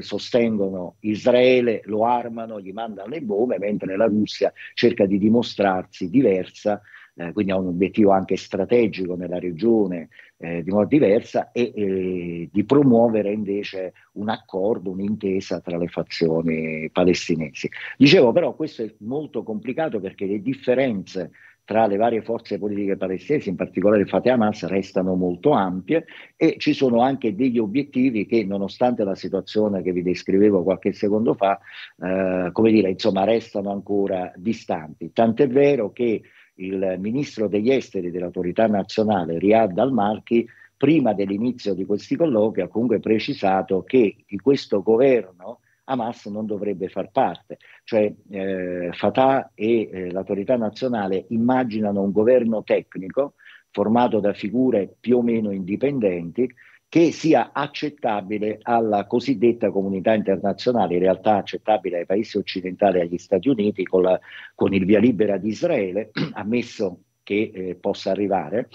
sostengono 0.00 0.96
Israele, 1.00 1.82
lo 1.84 2.04
armano, 2.04 2.60
gli 2.60 2.72
mandano 2.72 3.08
le 3.08 3.22
bombe, 3.22 3.58
mentre 3.58 3.96
la 3.96 4.06
Russia 4.06 4.52
cerca 4.74 5.06
di 5.06 5.18
dimostrarsi 5.18 6.10
diversa 6.10 6.82
eh, 7.14 7.32
quindi 7.32 7.52
ha 7.52 7.58
un 7.58 7.68
obiettivo 7.68 8.10
anche 8.10 8.36
strategico 8.36 9.14
nella 9.14 9.38
regione 9.38 10.08
eh, 10.38 10.62
di 10.62 10.70
modo 10.70 10.86
diversa 10.86 11.52
e 11.52 11.72
eh, 11.74 12.48
di 12.50 12.64
promuovere 12.64 13.32
invece 13.32 13.92
un 14.12 14.28
accordo, 14.28 14.90
un'intesa 14.90 15.60
tra 15.60 15.76
le 15.76 15.88
fazioni 15.88 16.88
palestinesi. 16.90 17.68
Dicevo 17.96 18.32
però 18.32 18.54
questo 18.54 18.82
è 18.82 18.94
molto 18.98 19.42
complicato 19.42 20.00
perché 20.00 20.26
le 20.26 20.40
differenze 20.40 21.30
tra 21.64 21.86
le 21.86 21.96
varie 21.96 22.22
forze 22.22 22.58
politiche 22.58 22.96
palestinesi, 22.96 23.48
in 23.48 23.54
particolare 23.54 24.04
Fateh 24.04 24.30
Hamas, 24.30 24.66
restano 24.66 25.14
molto 25.14 25.52
ampie 25.52 26.06
e 26.36 26.56
ci 26.58 26.72
sono 26.72 27.02
anche 27.02 27.34
degli 27.36 27.58
obiettivi 27.58 28.26
che, 28.26 28.44
nonostante 28.44 29.04
la 29.04 29.14
situazione 29.14 29.80
che 29.80 29.92
vi 29.92 30.02
descrivevo 30.02 30.64
qualche 30.64 30.92
secondo 30.92 31.34
fa, 31.34 31.58
eh, 32.02 32.50
come 32.52 32.72
dire, 32.72 32.90
insomma, 32.90 33.24
restano 33.24 33.70
ancora 33.70 34.32
distanti. 34.34 35.12
Tant'è 35.12 35.46
vero 35.48 35.92
che 35.92 36.22
il 36.56 36.96
ministro 36.98 37.48
degli 37.48 37.70
esteri 37.70 38.10
dell'autorità 38.10 38.66
nazionale, 38.66 39.38
Riyad 39.38 39.78
al-Malki, 39.78 40.46
prima 40.76 41.14
dell'inizio 41.14 41.74
di 41.74 41.84
questi 41.84 42.16
colloqui 42.16 42.60
ha 42.60 42.68
comunque 42.68 42.98
precisato 42.98 43.84
che 43.84 44.16
di 44.26 44.38
questo 44.38 44.82
governo 44.82 45.60
Hamas 45.84 46.26
non 46.26 46.46
dovrebbe 46.46 46.88
far 46.88 47.10
parte, 47.10 47.58
cioè 47.84 48.12
eh, 48.30 48.90
Fatah 48.92 49.50
e 49.54 49.88
eh, 49.92 50.10
l'autorità 50.10 50.56
nazionale 50.56 51.26
immaginano 51.28 52.02
un 52.02 52.12
governo 52.12 52.62
tecnico 52.62 53.34
formato 53.70 54.20
da 54.20 54.32
figure 54.32 54.94
più 55.00 55.18
o 55.18 55.22
meno 55.22 55.50
indipendenti 55.50 56.48
che 56.92 57.10
sia 57.10 57.52
accettabile 57.54 58.58
alla 58.60 59.06
cosiddetta 59.06 59.70
comunità 59.70 60.12
internazionale, 60.12 60.92
in 60.92 61.00
realtà 61.00 61.36
accettabile 61.36 62.00
ai 62.00 62.04
paesi 62.04 62.36
occidentali 62.36 62.98
e 62.98 63.00
agli 63.00 63.16
Stati 63.16 63.48
Uniti 63.48 63.82
con, 63.82 64.02
la, 64.02 64.20
con 64.54 64.74
il 64.74 64.84
via 64.84 64.98
libera 64.98 65.38
di 65.38 65.48
Israele, 65.48 66.10
ammesso 66.34 67.04
che 67.22 67.50
eh, 67.54 67.74
possa 67.76 68.10
arrivare, 68.10 68.68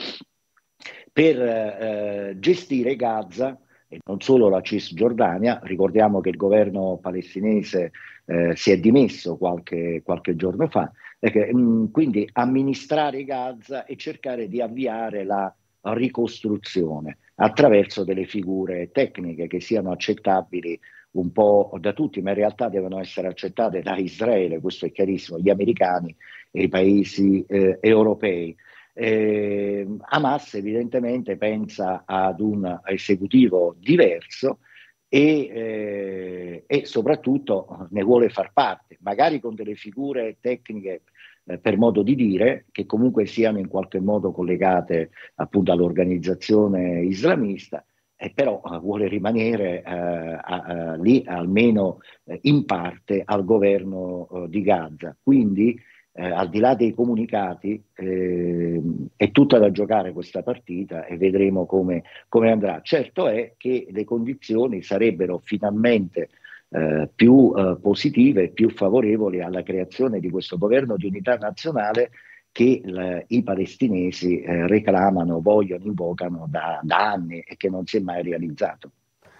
per 1.13 1.39
eh, 1.39 2.35
gestire 2.39 2.95
Gaza 2.95 3.55
e 3.87 3.99
non 4.03 4.19
solo 4.19 4.49
la 4.49 4.61
Cisgiordania, 4.61 5.59
ricordiamo 5.61 6.19
che 6.19 6.29
il 6.29 6.37
governo 6.37 6.97
palestinese 6.99 7.91
eh, 8.25 8.55
si 8.55 8.71
è 8.71 8.79
dimesso 8.79 9.37
qualche, 9.37 10.01
qualche 10.03 10.35
giorno 10.35 10.67
fa, 10.69 10.91
perché, 11.19 11.53
mh, 11.53 11.59
mm, 11.59 11.85
quindi 11.91 12.27
amministrare 12.33 13.23
Gaza 13.25 13.85
e 13.85 13.95
cercare 13.95 14.47
di 14.47 14.59
avviare 14.59 15.23
la 15.23 15.55
ricostruzione 15.81 17.17
attraverso 17.39 18.03
delle 18.03 18.25
figure 18.25 18.89
tecniche 18.91 19.47
che 19.47 19.59
siano 19.59 19.91
accettabili 19.91 20.79
un 21.11 21.31
po' 21.31 21.75
da 21.79 21.93
tutti, 21.93 22.21
ma 22.21 22.29
in 22.29 22.35
realtà 22.35 22.69
devono 22.69 22.99
essere 22.99 23.27
accettate 23.27 23.81
da 23.81 23.95
Israele, 23.97 24.59
questo 24.59 24.85
è 24.85 24.91
chiarissimo, 24.91 25.39
gli 25.39 25.49
americani 25.49 26.15
e 26.51 26.63
i 26.63 26.67
paesi 26.67 27.43
eh, 27.47 27.77
europei. 27.81 28.55
Eh, 28.93 29.87
Hamas 30.09 30.55
evidentemente 30.55 31.37
pensa 31.37 32.03
ad 32.05 32.39
un 32.39 32.79
esecutivo 32.85 33.75
diverso 33.79 34.59
e, 35.07 35.47
eh, 35.47 36.63
e, 36.65 36.85
soprattutto 36.85 37.87
ne 37.91 38.03
vuole 38.03 38.29
far 38.29 38.51
parte, 38.51 38.97
magari 39.01 39.39
con 39.39 39.55
delle 39.55 39.75
figure 39.75 40.37
tecniche 40.41 41.03
eh, 41.47 41.57
per 41.57 41.77
modo 41.77 42.03
di 42.03 42.15
dire, 42.15 42.65
che 42.71 42.85
comunque 42.85 43.25
siano 43.25 43.57
in 43.57 43.67
qualche 43.67 43.99
modo 43.99 44.31
collegate 44.31 45.11
appunto 45.35 45.71
all'organizzazione 45.71 47.01
islamista, 47.01 47.83
eh, 48.15 48.31
però 48.33 48.61
eh, 48.63 48.77
vuole 48.79 49.07
rimanere 49.07 49.81
a, 49.81 50.37
a, 50.39 50.95
lì 50.95 51.23
almeno 51.25 51.99
in 52.41 52.65
parte 52.65 53.21
al 53.23 53.45
governo 53.45 54.45
di 54.49 54.61
Gaza. 54.61 55.15
Quindi 55.21 55.79
eh, 56.19 56.31
al 56.31 56.49
di 56.49 56.59
là 56.59 56.73
dei 56.73 56.93
comunicati, 56.93 57.81
eh, 57.93 58.81
è 59.15 59.29
tutta 59.29 59.59
da 59.59 59.71
giocare 59.71 60.13
questa 60.13 60.41
partita 60.41 61.05
e 61.05 61.15
vedremo 61.15 61.67
come, 61.67 62.03
come, 62.27 62.51
andrà. 62.51 62.81
Certo 62.81 63.27
è 63.27 63.53
che 63.55 63.87
le 63.91 64.03
condizioni 64.03 64.81
sarebbero 64.81 65.37
finalmente 65.43 66.29
eh, 66.69 67.09
più 67.13 67.53
eh, 67.55 67.77
positive, 67.81 68.49
più 68.49 68.69
favorevoli 68.69 69.41
alla 69.41 69.63
creazione 69.63 70.19
di 70.19 70.29
questo 70.29 70.57
governo 70.57 70.97
di 70.97 71.07
unità 71.07 71.35
nazionale 71.37 72.11
che 72.51 72.81
l- 72.83 73.23
i 73.27 73.43
palestinesi 73.43 74.41
eh, 74.41 74.67
reclamano, 74.67 75.41
vogliono, 75.41 75.85
invocano 75.85 76.47
da, 76.49 76.79
da 76.81 77.11
anni 77.11 77.39
e 77.39 77.55
che 77.55 77.69
non 77.69 77.85
si 77.85 77.97
è 77.97 77.99
mai 77.99 78.23
realizzato. 78.23 78.91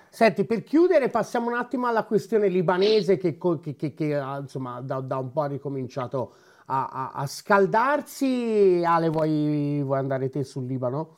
Senti, 0.10 0.46
per 0.46 0.64
chiudere 0.64 1.10
passiamo 1.10 1.48
un 1.48 1.56
attimo 1.56 1.88
alla 1.88 2.04
questione 2.04 2.48
libanese 2.48 3.18
che, 3.18 3.38
che, 3.38 3.76
che, 3.76 3.94
che 3.94 4.24
insomma, 4.40 4.82
da, 4.82 5.00
da, 5.02 5.18
un 5.18 5.32
po' 5.32 5.42
ha 5.42 5.48
ricominciato 5.48 6.34
a, 6.68 6.88
a, 6.88 7.12
a 7.12 7.28
scaldarsi. 7.28 8.82
Ale, 8.86 9.10
vuoi, 9.10 9.82
vuoi 9.84 10.00
andare 10.00 10.30
te 10.30 10.44
sul 10.44 10.66
Libano? 10.66 11.18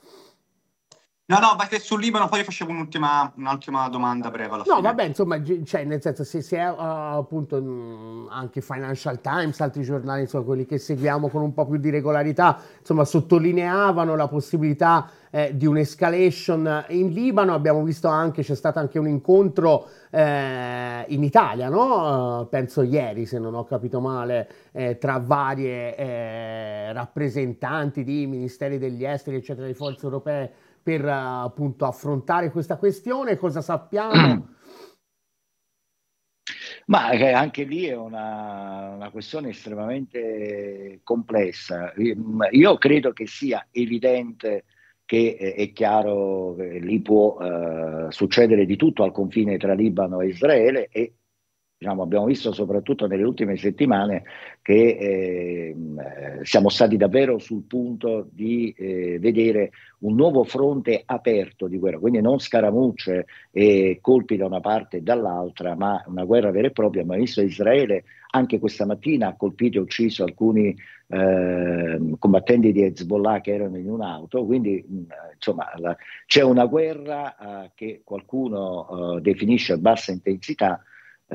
No, 1.29 1.37
no, 1.37 1.55
te 1.69 1.77
sul 1.77 2.01
Libano, 2.01 2.27
poi 2.27 2.43
facevo 2.43 2.71
un'ultima, 2.71 3.31
un'ultima 3.35 3.87
domanda 3.87 4.31
breve 4.31 4.47
alla 4.47 4.57
no, 4.57 4.63
fine. 4.63 4.75
No, 4.77 4.81
vabbè, 4.81 5.03
insomma, 5.03 5.39
cioè, 5.63 5.83
nel 5.83 6.01
senso, 6.01 6.23
se, 6.23 6.41
se 6.41 6.57
è 6.57 6.67
uh, 6.67 6.75
appunto 7.19 7.61
mh, 7.61 8.29
anche 8.31 8.61
Financial 8.61 9.21
Times, 9.21 9.61
altri 9.61 9.83
giornali, 9.83 10.21
insomma, 10.21 10.43
quelli 10.43 10.65
che 10.65 10.79
seguiamo 10.79 11.29
con 11.29 11.43
un 11.43 11.53
po' 11.53 11.67
più 11.67 11.77
di 11.77 11.91
regolarità, 11.91 12.59
insomma, 12.79 13.05
sottolineavano 13.05 14.15
la 14.15 14.27
possibilità 14.27 15.07
eh, 15.29 15.55
di 15.55 15.67
un'escalation 15.67 16.85
in 16.87 17.11
Libano. 17.11 17.53
Abbiamo 17.53 17.83
visto 17.83 18.07
anche, 18.07 18.41
c'è 18.41 18.55
stato 18.55 18.79
anche 18.79 18.97
un 18.97 19.07
incontro 19.07 19.87
eh, 20.09 21.05
in 21.09 21.23
Italia, 21.23 21.69
no? 21.69 22.39
Uh, 22.39 22.49
penso 22.49 22.81
ieri, 22.81 23.27
se 23.27 23.37
non 23.37 23.53
ho 23.53 23.65
capito 23.65 23.99
male, 23.99 24.49
eh, 24.71 24.97
tra 24.97 25.21
varie 25.23 25.95
eh, 25.95 26.91
rappresentanti 26.91 28.03
di 28.03 28.25
ministeri 28.25 28.79
degli 28.79 29.05
esteri, 29.05 29.35
eccetera, 29.35 29.67
di 29.67 29.75
forze 29.75 30.05
europee 30.05 30.51
per 30.81 31.05
appunto 31.05 31.85
affrontare 31.85 32.51
questa 32.51 32.77
questione? 32.77 33.37
Cosa 33.37 33.61
sappiamo? 33.61 34.47
Ma 36.87 37.11
eh, 37.11 37.31
anche 37.31 37.63
lì 37.63 37.85
è 37.85 37.95
una, 37.95 38.93
una, 38.95 39.11
questione 39.11 39.49
estremamente 39.49 41.01
complessa. 41.03 41.93
Io 42.51 42.77
credo 42.77 43.13
che 43.13 43.27
sia 43.27 43.67
evidente 43.71 44.65
che 45.05 45.37
eh, 45.39 45.53
è 45.53 45.71
chiaro 45.71 46.55
che 46.55 46.79
lì 46.79 47.01
può 47.01 47.39
eh, 47.39 48.11
succedere 48.11 48.65
di 48.65 48.75
tutto 48.75 49.03
al 49.03 49.11
confine 49.11 49.57
tra 49.57 49.73
Libano 49.73 50.21
e 50.21 50.27
Israele 50.27 50.87
e 50.91 51.13
Diciamo, 51.81 52.01
abbiamo 52.01 52.25
visto 52.25 52.51
soprattutto 52.51 53.07
nelle 53.07 53.23
ultime 53.23 53.55
settimane 53.55 54.23
che 54.61 54.97
eh, 54.99 55.75
siamo 56.41 56.67
stati 56.67 56.97
davvero 56.97 57.39
sul 57.39 57.63
punto 57.63 58.27
di 58.33 58.75
eh, 58.77 59.17
vedere 59.17 59.71
un 59.99 60.13
nuovo 60.13 60.43
fronte 60.43 61.01
aperto 61.05 61.67
di 61.67 61.77
guerra, 61.77 61.99
quindi 61.99 62.19
non 62.19 62.37
scaramucce 62.39 63.27
e 63.49 63.99
colpi 64.01 64.35
da 64.35 64.45
una 64.45 64.59
parte 64.59 64.97
e 64.97 65.01
dall'altra, 65.03 65.73
ma 65.77 66.03
una 66.07 66.25
guerra 66.25 66.51
vera 66.51 66.67
e 66.67 66.71
propria. 66.71 67.01
Abbiamo 67.01 67.21
visto 67.21 67.41
Israele 67.41 68.03
anche 68.31 68.59
questa 68.59 68.85
mattina 68.85 69.29
ha 69.29 69.35
colpito 69.37 69.77
e 69.77 69.81
ucciso 69.81 70.25
alcuni 70.25 70.75
eh, 71.07 71.99
combattenti 72.19 72.73
di 72.73 72.83
Hezbollah 72.83 73.39
che 73.39 73.53
erano 73.53 73.77
in 73.77 73.89
un'auto, 73.89 74.43
quindi 74.43 74.85
insomma 75.33 75.71
la, 75.77 75.95
c'è 76.25 76.43
una 76.43 76.65
guerra 76.65 77.37
eh, 77.63 77.71
che 77.73 78.01
qualcuno 78.03 79.15
eh, 79.15 79.21
definisce 79.21 79.71
a 79.71 79.77
bassa 79.77 80.11
intensità 80.11 80.83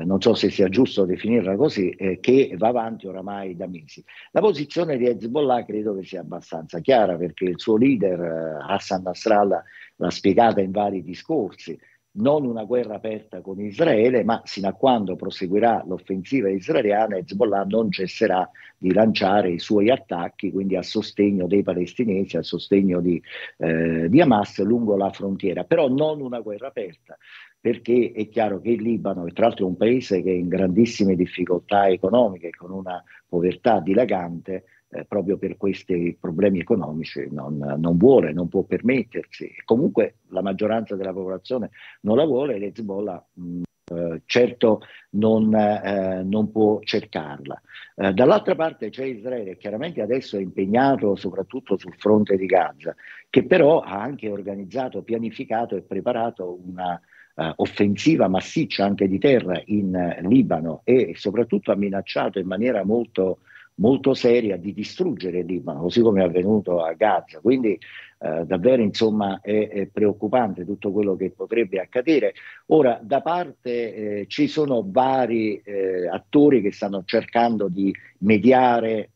non 0.03 0.21
so 0.21 0.33
se 0.33 0.49
sia 0.49 0.67
giusto 0.67 1.05
definirla 1.05 1.55
così, 1.55 1.89
eh, 1.91 2.19
che 2.19 2.53
va 2.57 2.67
avanti 2.67 3.07
oramai 3.07 3.55
da 3.55 3.67
mesi. 3.67 4.03
La 4.31 4.41
posizione 4.41 4.97
di 4.97 5.07
Hezbollah 5.07 5.63
credo 5.63 5.95
che 5.95 6.03
sia 6.03 6.21
abbastanza 6.21 6.79
chiara 6.79 7.15
perché 7.15 7.45
il 7.45 7.59
suo 7.59 7.77
leader 7.77 8.19
eh, 8.19 8.57
Hassan 8.67 9.03
Nasrallah 9.03 9.63
l'ha 9.95 10.09
spiegata 10.09 10.59
in 10.59 10.71
vari 10.71 11.01
discorsi, 11.01 11.79
non 12.17 12.45
una 12.45 12.63
guerra 12.63 12.95
aperta 12.95 13.41
con 13.41 13.59
Israele, 13.59 14.23
ma 14.23 14.41
sino 14.45 14.67
a 14.67 14.73
quando 14.73 15.15
proseguirà 15.15 15.83
l'offensiva 15.85 16.49
israeliana, 16.49 17.17
Hezbollah 17.17 17.63
non 17.65 17.91
cesserà 17.91 18.49
di 18.77 18.93
lanciare 18.93 19.51
i 19.51 19.59
suoi 19.59 19.89
attacchi, 19.89 20.51
quindi 20.51 20.75
a 20.75 20.81
sostegno 20.81 21.47
dei 21.47 21.63
palestinesi, 21.63 22.37
a 22.37 22.43
sostegno 22.43 23.01
di, 23.01 23.21
eh, 23.57 24.07
di 24.09 24.21
Hamas 24.21 24.61
lungo 24.61 24.95
la 24.95 25.11
frontiera, 25.11 25.63
però 25.63 25.89
non 25.89 26.21
una 26.21 26.39
guerra 26.39 26.67
aperta 26.67 27.17
perché 27.65 28.11
è 28.13 28.29
chiaro 28.29 28.61
che 28.61 28.69
il 28.69 28.83
Libano, 28.83 29.23
che 29.23 29.31
tra 29.31 29.47
l'altro 29.47 29.65
è 29.65 29.67
un 29.67 29.75
paese 29.75 30.21
che 30.21 30.29
è 30.29 30.35
in 30.35 30.47
grandissime 30.47 31.15
difficoltà 31.15 31.87
economiche, 31.87 32.51
con 32.51 32.69
una 32.69 33.03
povertà 33.27 33.79
dilagante, 33.79 34.65
eh, 34.89 35.03
proprio 35.05 35.39
per 35.39 35.57
questi 35.57 36.15
problemi 36.19 36.59
economici 36.59 37.27
non, 37.31 37.57
non, 37.57 37.97
vuole, 37.97 38.33
non 38.33 38.49
può 38.49 38.61
permettersi. 38.61 39.51
Comunque 39.65 40.17
la 40.27 40.43
maggioranza 40.43 40.95
della 40.95 41.11
popolazione 41.11 41.71
non 42.01 42.17
la 42.17 42.25
vuole 42.25 42.53
e 42.53 42.59
l'Hezbollah 42.59 43.25
mh, 43.33 43.61
eh, 43.85 44.21
certo 44.27 44.81
non, 45.13 45.51
eh, 45.55 46.21
non, 46.23 46.51
può 46.51 46.81
cercarla. 46.83 47.59
Eh, 47.95 48.13
dall'altra 48.13 48.53
parte 48.53 48.91
c'è 48.91 49.05
Israele, 49.05 49.57
chiaramente 49.57 50.03
adesso 50.03 50.37
è 50.37 50.39
impegnato 50.39 51.15
soprattutto 51.15 51.77
sul 51.77 51.95
fronte 51.97 52.37
di 52.37 52.45
Gaza, 52.45 52.95
che 53.27 53.43
però 53.43 53.79
ha 53.79 53.99
anche 53.99 54.29
organizzato, 54.29 55.01
pianificato 55.01 55.75
e 55.75 55.81
preparato 55.81 56.59
una 56.63 57.01
uh, 57.35 57.51
offensiva 57.57 58.27
massiccia 58.27 58.85
anche 58.85 59.07
di 59.07 59.19
terra 59.19 59.61
in 59.65 59.93
uh, 59.93 60.27
Libano 60.27 60.81
e 60.83 61.13
soprattutto 61.15 61.71
ha 61.71 61.75
minacciato 61.75 62.39
in 62.39 62.47
maniera 62.47 62.83
molto, 62.83 63.39
molto 63.75 64.13
seria 64.13 64.57
di 64.57 64.73
distruggere 64.73 65.41
Libano, 65.41 65.81
così 65.81 66.01
come 66.01 66.21
è 66.21 66.25
avvenuto 66.25 66.83
a 66.83 66.93
Gaza. 66.93 67.39
Quindi 67.39 67.77
uh, 68.19 68.45
davvero 68.45 68.81
insomma 68.81 69.39
è, 69.41 69.69
è, 69.69 69.87
preoccupante 69.87 70.65
tutto 70.65 70.91
quello 70.91 71.15
che 71.15 71.31
potrebbe 71.31 71.79
accadere. 71.79 72.33
Ora, 72.67 72.99
da 73.01 73.21
parte 73.21 73.93
eh, 73.93 74.25
ci 74.27 74.47
sono 74.47 74.83
vari 74.85 75.57
eh, 75.57 76.07
attori 76.07 76.61
che 76.61 76.71
stanno 76.71 77.03
cercando 77.05 77.67
di 77.67 77.93
mediare 78.19 79.09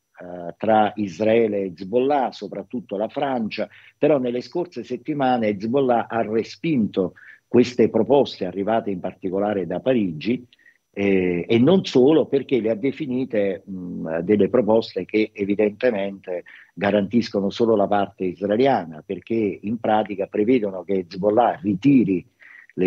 tra 0.57 0.91
Israele 0.97 1.59
e 1.59 1.65
Hezbollah, 1.67 2.33
soprattutto 2.33 2.97
la 2.97 3.07
Francia, 3.07 3.69
però 3.97 4.17
nelle 4.17 4.41
scorse 4.41 4.83
settimane 4.83 5.47
Hezbollah 5.47 6.09
ha 6.09 6.21
respinto 6.23 7.13
queste 7.49 7.89
proposte 7.89 8.45
arrivate 8.45 8.91
in 8.91 8.99
particolare 8.99 9.65
da 9.65 9.79
Parigi 9.79 10.45
eh, 10.91 11.45
e 11.47 11.57
non 11.57 11.83
solo 11.83 12.27
perché 12.27 12.61
le 12.61 12.69
ha 12.69 12.75
definite 12.75 13.63
mh, 13.65 14.19
delle 14.19 14.49
proposte 14.49 15.03
che 15.03 15.31
evidentemente 15.33 16.43
garantiscono 16.75 17.49
solo 17.49 17.75
la 17.75 17.87
parte 17.87 18.25
israeliana, 18.25 19.03
perché 19.03 19.33
in 19.61 19.79
pratica 19.79 20.27
prevedono 20.27 20.83
che 20.83 20.99
Hezbollah 20.99 21.59
ritiri 21.61 22.23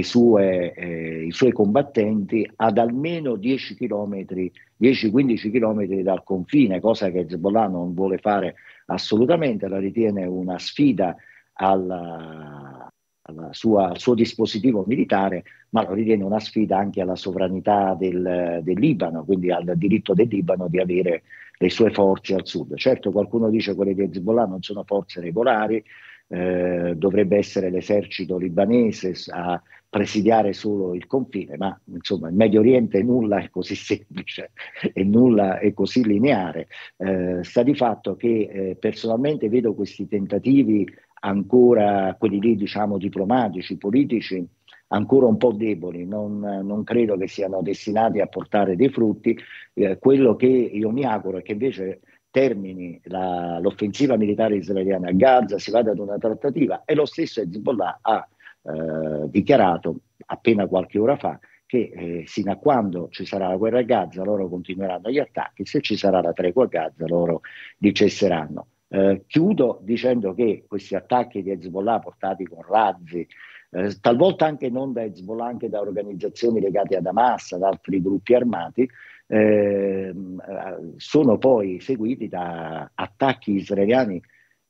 sue, 0.02 0.72
eh, 0.74 1.24
i 1.24 1.32
suoi 1.32 1.52
combattenti 1.52 2.48
ad 2.56 2.78
almeno 2.78 3.34
10 3.34 3.74
km, 3.74 4.24
10-15 4.80 5.50
km 5.50 6.02
dal 6.02 6.22
confine, 6.22 6.80
cosa 6.80 7.10
che 7.10 7.20
Hezbollah 7.20 7.66
non 7.66 7.94
vuole 7.94 8.18
fare 8.18 8.54
assolutamente, 8.86 9.66
la 9.68 9.78
ritiene 9.78 10.24
una 10.24 10.58
sfida 10.58 11.16
alla, 11.54 12.91
sua, 13.50 13.88
al 13.88 13.98
suo 13.98 14.14
dispositivo 14.14 14.84
militare, 14.86 15.44
ma 15.70 15.86
lo 15.86 15.94
ritiene 15.94 16.24
una 16.24 16.40
sfida 16.40 16.78
anche 16.78 17.00
alla 17.00 17.16
sovranità 17.16 17.94
del, 17.98 18.60
del, 18.62 18.78
Libano, 18.78 19.24
quindi 19.24 19.50
al 19.50 19.72
diritto 19.76 20.14
del 20.14 20.28
Libano 20.28 20.68
di 20.68 20.78
avere 20.78 21.22
le 21.56 21.70
sue 21.70 21.90
forze 21.90 22.34
al 22.34 22.46
sud. 22.46 22.76
Certo, 22.76 23.10
qualcuno 23.12 23.50
dice 23.50 23.70
che 23.70 23.76
quelle 23.76 23.94
di 23.94 24.02
Hezbollah 24.02 24.46
non 24.46 24.62
sono 24.62 24.84
forze 24.84 25.20
regolari, 25.20 25.82
eh, 26.28 26.94
dovrebbe 26.96 27.36
essere 27.36 27.70
l'esercito 27.70 28.38
libanese 28.38 29.12
a 29.30 29.62
presidiare 29.92 30.54
solo 30.54 30.94
il 30.94 31.06
confine, 31.06 31.58
ma 31.58 31.78
insomma 31.92 32.28
il 32.28 32.34
Medio 32.34 32.60
Oriente 32.60 33.02
nulla 33.02 33.40
è 33.40 33.50
così 33.50 33.74
semplice 33.76 34.52
e 34.94 35.04
nulla 35.04 35.58
è 35.58 35.74
così 35.74 36.02
lineare. 36.02 36.68
Eh, 36.96 37.40
sta 37.42 37.62
di 37.62 37.74
fatto 37.74 38.16
che 38.16 38.48
eh, 38.50 38.76
personalmente 38.80 39.50
vedo 39.50 39.74
questi 39.74 40.08
tentativi 40.08 40.90
ancora, 41.24 42.14
quelli 42.18 42.40
lì 42.40 42.56
diciamo 42.56 42.98
diplomatici, 42.98 43.76
politici, 43.76 44.44
ancora 44.88 45.26
un 45.26 45.36
po' 45.36 45.52
deboli, 45.52 46.04
non, 46.06 46.38
non, 46.38 46.84
credo 46.84 47.16
che 47.16 47.28
siano 47.28 47.62
destinati 47.62 48.20
a 48.20 48.26
portare 48.26 48.76
dei 48.76 48.88
frutti. 48.90 49.36
Eh, 49.74 49.98
quello 49.98 50.36
che 50.36 50.46
io 50.46 50.90
mi 50.90 51.04
auguro 51.04 51.38
è 51.38 51.42
che 51.42 51.52
invece 51.52 52.00
termini 52.30 52.98
la, 53.04 53.58
l'offensiva 53.60 54.16
militare 54.16 54.56
israeliana 54.56 55.08
a 55.08 55.12
Gaza, 55.12 55.58
si 55.58 55.70
vada 55.70 55.92
ad 55.92 55.98
una 55.98 56.18
trattativa 56.18 56.82
e 56.84 56.94
lo 56.94 57.04
stesso 57.04 57.40
Hezbollah 57.40 57.98
ha 58.00 58.28
eh, 58.62 59.28
dichiarato 59.28 60.00
appena 60.26 60.66
qualche 60.66 60.98
ora 60.98 61.16
fa 61.16 61.38
che 61.66 61.90
eh, 61.94 62.24
sino 62.26 62.52
a 62.52 62.56
quando 62.56 63.08
ci 63.10 63.24
sarà 63.24 63.48
la 63.48 63.56
guerra 63.56 63.78
a 63.78 63.82
Gaza 63.82 64.22
loro 64.24 64.48
continueranno 64.48 65.10
gli 65.10 65.18
attacchi, 65.18 65.64
se 65.64 65.80
ci 65.80 65.96
sarà 65.96 66.20
la 66.20 66.32
tregua 66.32 66.64
a 66.64 66.68
Gaza 66.68 67.06
loro 67.06 67.40
li 67.78 67.94
cesseranno. 67.94 68.66
Eh, 68.94 69.24
chiudo 69.26 69.78
dicendo 69.82 70.34
che 70.34 70.64
questi 70.68 70.94
attacchi 70.94 71.42
di 71.42 71.50
Hezbollah 71.50 71.98
portati 71.98 72.44
con 72.44 72.62
razzi, 72.62 73.26
eh, 73.70 73.98
talvolta 74.00 74.44
anche 74.44 74.68
non 74.68 74.92
da 74.92 75.02
Hezbollah, 75.02 75.46
anche 75.46 75.70
da 75.70 75.80
organizzazioni 75.80 76.60
legate 76.60 76.96
ad 76.96 77.06
Hamas, 77.06 77.52
ad 77.52 77.62
altri 77.62 78.02
gruppi 78.02 78.34
armati, 78.34 78.86
Ehm, 79.32 80.42
eh, 80.46 80.92
sono 80.96 81.38
poi 81.38 81.80
seguiti 81.80 82.28
da 82.28 82.90
attacchi 82.94 83.52
israeliani 83.54 84.20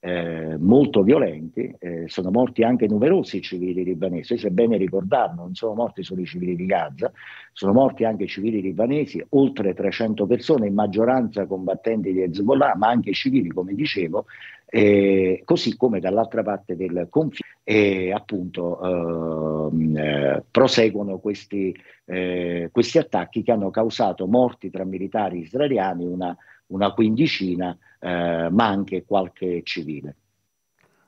eh, 0.04 0.56
molto 0.58 1.02
violenti, 1.04 1.72
eh, 1.78 2.08
sono 2.08 2.32
morti 2.32 2.64
anche 2.64 2.88
numerosi 2.88 3.40
civili 3.40 3.84
libanesi, 3.84 4.36
se 4.36 4.50
bene 4.50 4.76
ricordarlo, 4.76 5.42
non 5.42 5.54
sono 5.54 5.74
morti 5.74 6.02
solo 6.02 6.22
i 6.22 6.26
civili 6.26 6.56
di 6.56 6.66
Gaza, 6.66 7.12
sono 7.52 7.72
morti 7.72 8.02
anche 8.02 8.26
civili 8.26 8.60
libanesi, 8.60 9.24
oltre 9.30 9.74
300 9.74 10.26
persone, 10.26 10.66
in 10.66 10.74
maggioranza 10.74 11.46
combattenti 11.46 12.12
di 12.12 12.20
Hezbollah, 12.20 12.74
ma 12.74 12.88
anche 12.88 13.12
civili, 13.12 13.50
come 13.50 13.74
dicevo, 13.74 14.24
eh, 14.66 15.42
così 15.44 15.76
come 15.76 16.00
dall'altra 16.00 16.42
parte 16.42 16.74
del 16.74 17.06
confine 17.08 17.50
e 17.62 18.10
appunto 18.12 19.70
ehm, 19.70 19.96
eh, 19.96 20.44
proseguono 20.50 21.18
questi, 21.18 21.72
eh, 22.06 22.70
questi, 22.72 22.98
attacchi 22.98 23.44
che 23.44 23.52
hanno 23.52 23.70
causato 23.70 24.26
morti 24.26 24.68
tra 24.68 24.84
militari 24.84 25.40
israeliani, 25.40 26.04
una, 26.04 26.36
una 26.72 26.92
quindicina, 26.92 27.76
eh, 27.98 28.48
ma 28.50 28.66
anche 28.66 29.04
qualche 29.04 29.62
civile. 29.64 30.16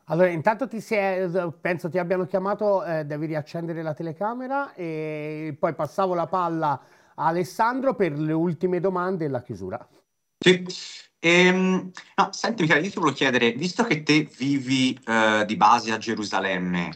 Allora, 0.09 0.29
intanto 0.29 0.68
ti 0.68 0.85
è, 0.90 1.29
penso 1.61 1.88
ti 1.88 1.98
abbiano 1.98 2.27
chiamato, 2.27 2.85
eh, 2.85 3.05
devi 3.05 3.27
riaccendere 3.27 3.83
la 3.83 3.94
telecamera 3.94 4.74
e 4.74 5.57
poi 5.59 5.74
passavo 5.74 6.14
la 6.14 6.27
palla 6.27 6.81
a 7.14 7.27
Alessandro 7.27 7.94
per 7.94 8.18
le 8.18 8.33
ultime 8.33 8.81
domande 8.81 9.24
e 9.24 9.29
la 9.29 9.42
chiusura. 9.42 9.88
Sì. 10.38 10.66
Ehm, 11.20 11.90
no, 12.16 12.29
senti 12.33 12.62
Michele, 12.62 12.83
io 12.83 12.90
ti 12.90 12.98
volevo 12.98 13.16
chiedere, 13.16 13.53
visto 13.53 13.83
che 13.85 14.03
te 14.03 14.29
vivi 14.37 14.98
uh, 15.07 15.42
di 15.46 15.57
base 15.57 15.90
a 15.90 15.96
Gerusalemme, 15.96 16.90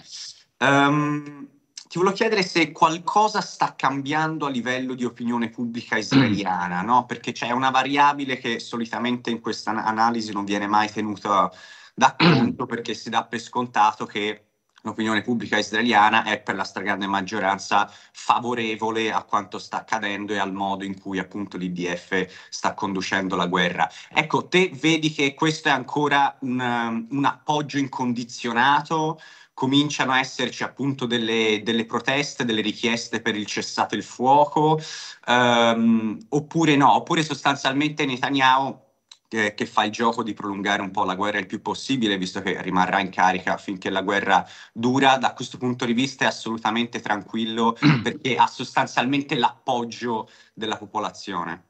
um, 0.59 1.49
ti 1.89 1.97
volevo 1.97 2.15
chiedere 2.15 2.43
se 2.43 2.71
qualcosa 2.71 3.41
sta 3.41 3.75
cambiando 3.75 4.45
a 4.45 4.51
livello 4.51 4.95
di 4.95 5.05
opinione 5.05 5.49
pubblica 5.49 5.97
israeliana, 5.97 6.83
no? 6.83 7.07
Perché 7.07 7.33
c'è 7.33 7.51
una 7.51 7.71
variabile 7.71 8.37
che 8.37 8.61
solitamente 8.61 9.31
in 9.31 9.41
questa 9.41 9.71
analisi 9.71 10.33
non 10.33 10.45
viene 10.45 10.67
mai 10.67 10.93
tenuta 10.93 11.51
da 11.95 12.15
conto 12.17 12.67
perché 12.67 12.93
si 12.93 13.09
dà 13.09 13.25
per 13.25 13.41
scontato 13.41 14.05
che 14.05 14.49
l'opinione 14.83 15.23
pubblica 15.23 15.59
israeliana 15.59 16.25
è 16.25 16.41
per 16.41 16.55
la 16.55 16.65
stragrande 16.65 17.07
maggioranza 17.07 17.91
favorevole 18.13 19.11
a 19.11 19.23
quanto 19.23 19.59
sta 19.59 19.79
accadendo 19.79 20.35
e 20.35 20.39
al 20.39 20.53
modo 20.53 20.85
in 20.85 21.01
cui 21.01 21.19
appunto 21.19 21.57
l'IDF 21.57 22.27
sta 22.51 22.75
conducendo 22.75 23.35
la 23.35 23.47
guerra. 23.47 23.91
Ecco, 24.11 24.47
te 24.47 24.71
vedi 24.75 25.11
che 25.11 25.33
questo 25.35 25.69
è 25.69 25.73
ancora 25.73 26.37
un, 26.41 27.07
un 27.11 27.25
appoggio 27.25 27.79
incondizionato? 27.79 29.19
Cominciano 29.59 30.13
a 30.13 30.21
esserci 30.21 30.63
appunto 30.63 31.05
delle, 31.05 31.63
delle, 31.65 31.85
proteste, 31.85 32.45
delle 32.45 32.61
richieste 32.61 33.21
per 33.21 33.35
il 33.35 33.45
cessato 33.45 33.97
il 33.97 34.05
fuoco, 34.05 34.81
um, 35.27 36.17
oppure 36.29 36.77
no, 36.77 36.95
oppure 36.95 37.25
sostanzialmente 37.25 38.07
Netanyahu 38.07 38.87
che, 39.27 39.55
che, 39.55 39.67
fa 39.67 39.83
il 39.83 39.91
gioco 39.91 40.23
di 40.23 40.33
prolungare 40.33 40.81
un 40.81 40.93
po' 40.93 41.03
la 41.03 41.17
guerra 41.17 41.41
il 41.41 41.47
più 41.47 41.61
possibile, 41.61 42.17
visto 42.17 42.41
che 42.41 42.63
rimarrà 42.63 43.01
in 43.01 43.11
carica 43.11 43.57
finché 43.57 43.91
la 43.91 44.03
guerra 44.03 44.47
dura. 44.73 45.19
Da 45.19 45.33
questo 45.33 45.59
punto 45.59 45.85
di 45.85 45.93
vista 45.93 46.23
è 46.23 46.29
assolutamente 46.29 47.01
tranquillo 47.01 47.77
perché 48.01 48.37
ha 48.37 48.47
sostanzialmente 48.47 49.35
l'appoggio 49.35 50.31
della 50.55 50.77
popolazione. 50.77 51.65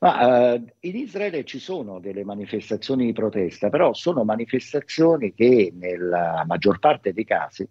Ma, 0.00 0.54
uh, 0.54 0.64
in 0.80 0.96
Israele 0.96 1.44
ci 1.44 1.58
sono 1.58 2.00
delle 2.00 2.24
manifestazioni 2.24 3.06
di 3.06 3.12
protesta, 3.12 3.70
però 3.70 3.92
sono 3.92 4.24
manifestazioni 4.24 5.32
che 5.32 5.72
nella 5.74 6.44
maggior 6.46 6.78
parte 6.78 7.12
dei 7.12 7.24
casi 7.24 7.68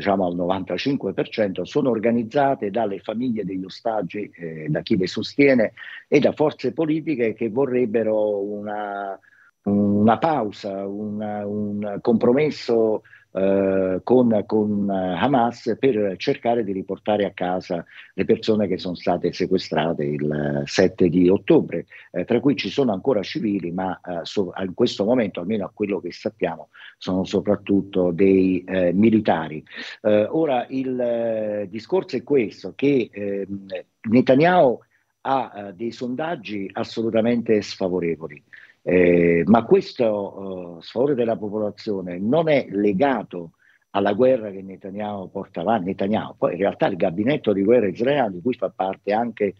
diciamo 0.00 0.26
al 0.26 0.34
95%, 0.34 1.62
sono 1.62 1.90
organizzate 1.90 2.70
dalle 2.70 3.00
famiglie 3.00 3.44
degli 3.44 3.64
ostaggi, 3.64 4.30
eh, 4.34 4.66
da 4.68 4.80
chi 4.80 4.96
le 4.96 5.06
sostiene 5.06 5.74
e 6.08 6.20
da 6.20 6.32
forze 6.32 6.72
politiche 6.72 7.34
che 7.34 7.50
vorrebbero 7.50 8.40
una, 8.42 9.18
una 9.64 10.18
pausa, 10.18 10.86
una, 10.86 11.46
un 11.46 11.98
compromesso 12.00 13.02
eh, 13.32 14.00
con, 14.02 14.42
con, 14.46 14.90
Hamas 14.90 15.76
per 15.78 16.16
cercare 16.16 16.64
di 16.64 16.72
riportare 16.72 17.24
a 17.24 17.32
casa 17.32 17.84
le 18.14 18.24
persone 18.24 18.66
che 18.66 18.78
sono 18.78 18.94
state 18.94 19.32
sequestrate 19.32 20.04
il 20.04 20.62
7 20.64 21.08
di 21.08 21.28
ottobre, 21.28 21.86
eh, 22.10 22.24
tra 22.24 22.40
cui 22.40 22.56
ci 22.56 22.70
sono 22.70 22.92
ancora 22.92 23.22
civili, 23.22 23.70
ma 23.70 24.00
eh, 24.00 24.20
so, 24.22 24.52
in 24.60 24.74
questo 24.74 25.04
momento, 25.04 25.40
almeno 25.40 25.64
a 25.64 25.70
quello 25.72 26.00
che 26.00 26.12
sappiamo, 26.12 26.68
sono 26.98 27.24
soprattutto 27.24 28.10
dei 28.10 28.64
eh, 28.64 28.92
militari. 28.92 29.64
Eh, 30.02 30.26
ora 30.28 30.66
il 30.68 31.00
eh, 31.00 31.68
discorso 31.70 32.16
è 32.16 32.22
questo, 32.22 32.72
che 32.74 33.10
ehm, 33.12 33.66
Netanyahu 34.02 34.78
ha 35.22 35.72
dei 35.74 35.92
sondaggi 35.92 36.68
assolutamente 36.72 37.60
sfavorevoli. 37.60 38.42
Eh, 38.82 39.42
ma 39.46 39.64
questo 39.64 40.76
uh, 40.76 40.80
sfavore 40.80 41.14
della 41.14 41.36
popolazione 41.36 42.18
non 42.18 42.48
è 42.48 42.66
legato 42.70 43.52
alla 43.90 44.12
guerra 44.12 44.50
che 44.50 44.62
Netanyahu 44.62 45.30
porta 45.30 45.60
avanti. 45.60 45.86
Netanyahu. 45.86 46.36
Poi 46.36 46.52
in 46.52 46.58
realtà 46.58 46.86
il 46.86 46.96
gabinetto 46.96 47.52
di 47.52 47.62
guerra 47.62 47.88
israeliano, 47.88 48.34
di 48.34 48.40
cui 48.40 48.54
fa 48.54 48.70
parte 48.70 49.12
anche 49.12 49.54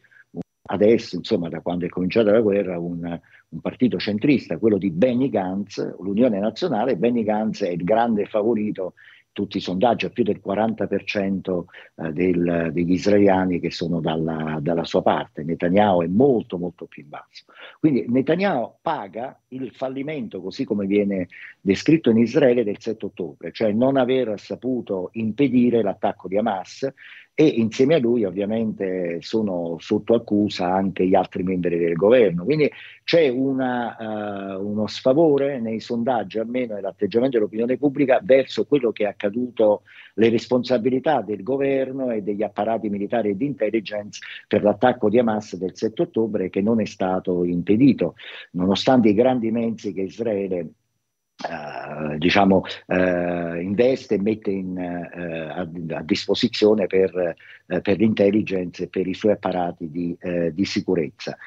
adesso, 0.71 1.17
insomma, 1.17 1.49
da 1.49 1.61
quando 1.61 1.87
è 1.87 1.89
cominciata 1.89 2.31
la 2.31 2.41
guerra, 2.41 2.79
un, 2.79 3.21
un, 3.49 3.61
partito 3.61 3.99
centrista, 3.99 4.59
quello 4.59 4.79
di 4.79 4.91
Benny 4.91 5.29
Gantz, 5.29 5.97
l'Unione 5.99 6.39
Nazionale. 6.39 6.97
Benny 6.97 7.25
Gantz 7.25 7.63
è 7.63 7.71
il 7.71 7.83
grande 7.83 8.27
favorito 8.27 8.95
tutti 9.33 9.59
i 9.59 9.61
sondaggi, 9.61 10.07
a 10.07 10.11
più 10.11 10.25
del 10.25 10.41
40% 10.45 11.65
eh, 11.97 12.13
del, 12.13 12.71
degli 12.73 12.93
israeliani 12.93 13.61
che 13.61 13.71
sono 13.71 14.01
dalla, 14.01 14.59
dalla, 14.61 14.85
sua 14.85 15.03
parte. 15.03 15.43
Netanyahu 15.43 16.03
è 16.03 16.07
molto 16.07 16.59
molto 16.59 16.87
più 16.87 17.03
in 17.03 17.09
basso. 17.09 17.45
Quindi 17.79 18.05
Netanyahu 18.09 18.75
paga 18.81 19.39
il 19.49 19.71
fallimento, 19.73 20.41
così 20.41 20.65
come 20.65 20.87
viene 20.87 21.29
descritto 21.61 22.11
in 22.11 22.19
Israele, 22.19 22.65
del 22.65 22.81
7 22.81 23.07
ottobre, 23.07 23.53
cioè 23.53 23.73
non 23.73 23.97
aver 23.97 24.39
saputo 24.39 25.11
impedire 25.13 25.83
l'attacco 25.83 26.29
di 26.29 26.37
Hamas 26.37 26.89
e 27.41 27.47
insieme 27.47 27.95
a 27.95 27.99
lui 27.99 28.25
ovviamente 28.25 29.17
sono 29.23 29.77
sotto 29.79 30.13
accusa 30.13 30.71
anche 30.75 31.07
gli 31.07 31.15
altri 31.15 31.43
membri 31.43 31.79
del 31.79 31.95
governo. 31.95 32.45
Quindi 32.45 32.71
c'è 33.03 33.29
una, 33.29 33.97
uh, 34.59 34.63
uno 34.63 34.87
sfavore 34.87 35.59
nei 35.59 35.81
sondaggi, 35.81 36.39
almeno 36.39 36.75
nell'atteggiamento 36.75 37.39
dell'opinione 37.39 37.79
pubblica, 37.79 38.21
verso 38.23 38.67
quello 38.67 38.93
che 38.93 39.05
è 39.05 39.07
accaduto, 39.07 39.85
le 40.17 40.29
responsabilità 40.29 41.23
del 41.23 41.43
governo 41.43 42.11
e 42.11 42.21
degli 42.21 42.43
apparati 42.43 42.91
militari 42.91 43.31
e 43.31 43.37
di 43.39 43.47
intelligence 43.47 44.21
per 44.47 44.63
l'attacco 44.63 45.09
di 45.09 45.19
Hamas 45.19 45.57
del 45.57 45.75
7 45.75 46.03
ottobre 46.03 46.51
che 46.51 46.61
non 46.61 46.79
è 46.79 46.85
stato 46.85 47.45
impedito, 47.45 48.17
nonostante 48.51 49.09
i 49.09 49.15
grandi 49.15 49.51
mezzi 49.51 49.95
che 49.95 50.03
Israele 50.03 50.73
Uh, 51.43 52.19
diciamo, 52.19 52.65
uh, 52.89 53.55
investe 53.55 54.17
e 54.17 54.21
mette 54.21 54.51
in, 54.51 54.77
uh, 54.77 55.59
a, 55.59 55.97
a, 55.97 56.03
disposizione 56.03 56.87
per, 56.87 57.35
per, 57.65 57.97
l'intelligence 57.97 58.83
e 58.83 58.89
per 58.89 59.07
i 59.07 59.15
suoi 59.15 59.33
apparati 59.33 59.91
di, 59.91 60.15
di 60.53 60.65
sicurezza. 60.65 61.39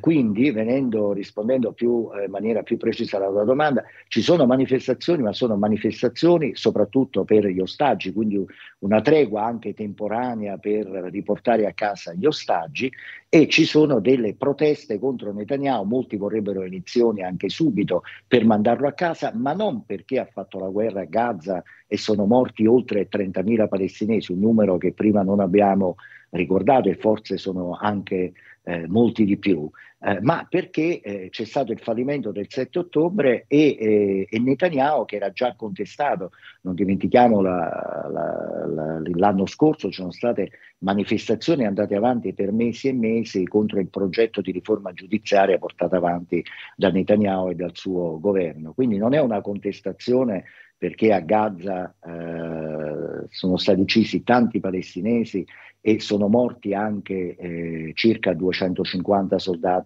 quindi, 0.00 0.50
venendo, 0.52 1.12
rispondendo 1.12 1.72
più, 1.72 2.08
in 2.24 2.30
maniera 2.30 2.62
più 2.62 2.78
precisa 2.78 3.18
alla 3.18 3.28
tua 3.28 3.44
domanda, 3.44 3.82
ci 4.08 4.22
sono 4.22 4.46
manifestazioni, 4.46 5.22
ma 5.22 5.32
sono 5.32 5.56
manifestazioni 5.56 6.54
soprattutto 6.54 7.24
per 7.24 7.46
gli 7.46 7.60
ostaggi, 7.60 8.12
quindi 8.12 8.42
una 8.78 9.00
tregua 9.02 9.44
anche 9.44 9.74
temporanea 9.74 10.56
per 10.56 10.86
riportare 10.86 11.66
a 11.66 11.72
casa 11.72 12.14
gli 12.14 12.26
ostaggi 12.26 12.90
e 13.28 13.48
ci 13.48 13.64
sono 13.64 14.00
delle 14.00 14.34
proteste 14.34 14.98
contro 14.98 15.32
Netanyahu, 15.32 15.84
molti 15.84 16.16
vorrebbero 16.16 16.62
elezioni 16.62 17.22
anche 17.22 17.48
subito 17.48 18.02
per 18.26 18.44
mandarlo 18.44 18.86
a 18.86 18.92
casa, 18.92 19.25
ma 19.34 19.52
non 19.52 19.84
perché 19.84 20.18
ha 20.18 20.24
fatto 20.24 20.58
la 20.58 20.68
guerra 20.68 21.02
a 21.02 21.06
Gaza 21.06 21.62
e 21.86 21.96
sono 21.96 22.26
morti 22.26 22.66
oltre 22.66 23.08
30.000 23.08 23.68
palestinesi, 23.68 24.32
un 24.32 24.40
numero 24.40 24.78
che 24.78 24.92
prima 24.92 25.22
non 25.22 25.40
abbiamo 25.40 25.96
ricordato 26.30 26.88
e 26.88 26.94
forse 26.94 27.36
sono 27.36 27.76
anche 27.80 28.32
eh, 28.64 28.86
molti 28.88 29.24
di 29.24 29.36
più, 29.36 29.68
eh, 29.98 30.20
ma 30.20 30.46
perché 30.48 31.00
eh, 31.00 31.28
c'è 31.30 31.44
stato 31.44 31.72
il 31.72 31.80
fallimento 31.80 32.30
del 32.30 32.46
7 32.48 32.80
ottobre 32.80 33.44
e, 33.48 33.76
eh, 33.78 34.26
e, 34.28 34.38
Netanyahu 34.38 35.06
che 35.06 35.16
era 35.16 35.32
già 35.32 35.54
contestato, 35.56 36.32
non 36.62 36.74
dimentichiamo 36.74 37.40
la, 37.40 38.06
la, 38.12 38.66
la, 38.66 39.00
l'anno 39.14 39.46
scorso 39.46 39.88
ci 39.88 40.00
sono 40.00 40.10
state 40.10 40.50
manifestazioni 40.78 41.64
andate 41.64 41.94
avanti 41.94 42.34
per 42.34 42.52
mesi 42.52 42.88
e 42.88 42.92
mesi 42.92 43.46
contro 43.46 43.80
il 43.80 43.88
progetto 43.88 44.42
di 44.42 44.52
riforma 44.52 44.92
giudiziaria 44.92 45.58
portato 45.58 45.96
avanti 45.96 46.44
da 46.76 46.90
Netanyahu 46.90 47.50
e 47.50 47.54
dal 47.54 47.74
suo 47.74 48.20
governo, 48.20 48.74
quindi 48.74 48.98
non 48.98 49.14
è 49.14 49.20
una 49.20 49.40
contestazione 49.40 50.44
perché 50.78 51.10
a 51.12 51.20
Gaza 51.20 51.94
eh, 52.04 53.26
sono 53.30 53.56
stati 53.56 53.80
uccisi 53.80 54.22
tanti 54.22 54.60
palestinesi 54.60 55.46
e 55.80 56.00
sono 56.00 56.26
morti 56.26 56.74
anche 56.74 57.36
eh, 57.36 57.92
circa 57.94 58.34
250 58.34 59.38
soldati 59.38 59.85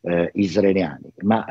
eh, 0.00 0.30
israeliani, 0.34 1.12
ma 1.22 1.44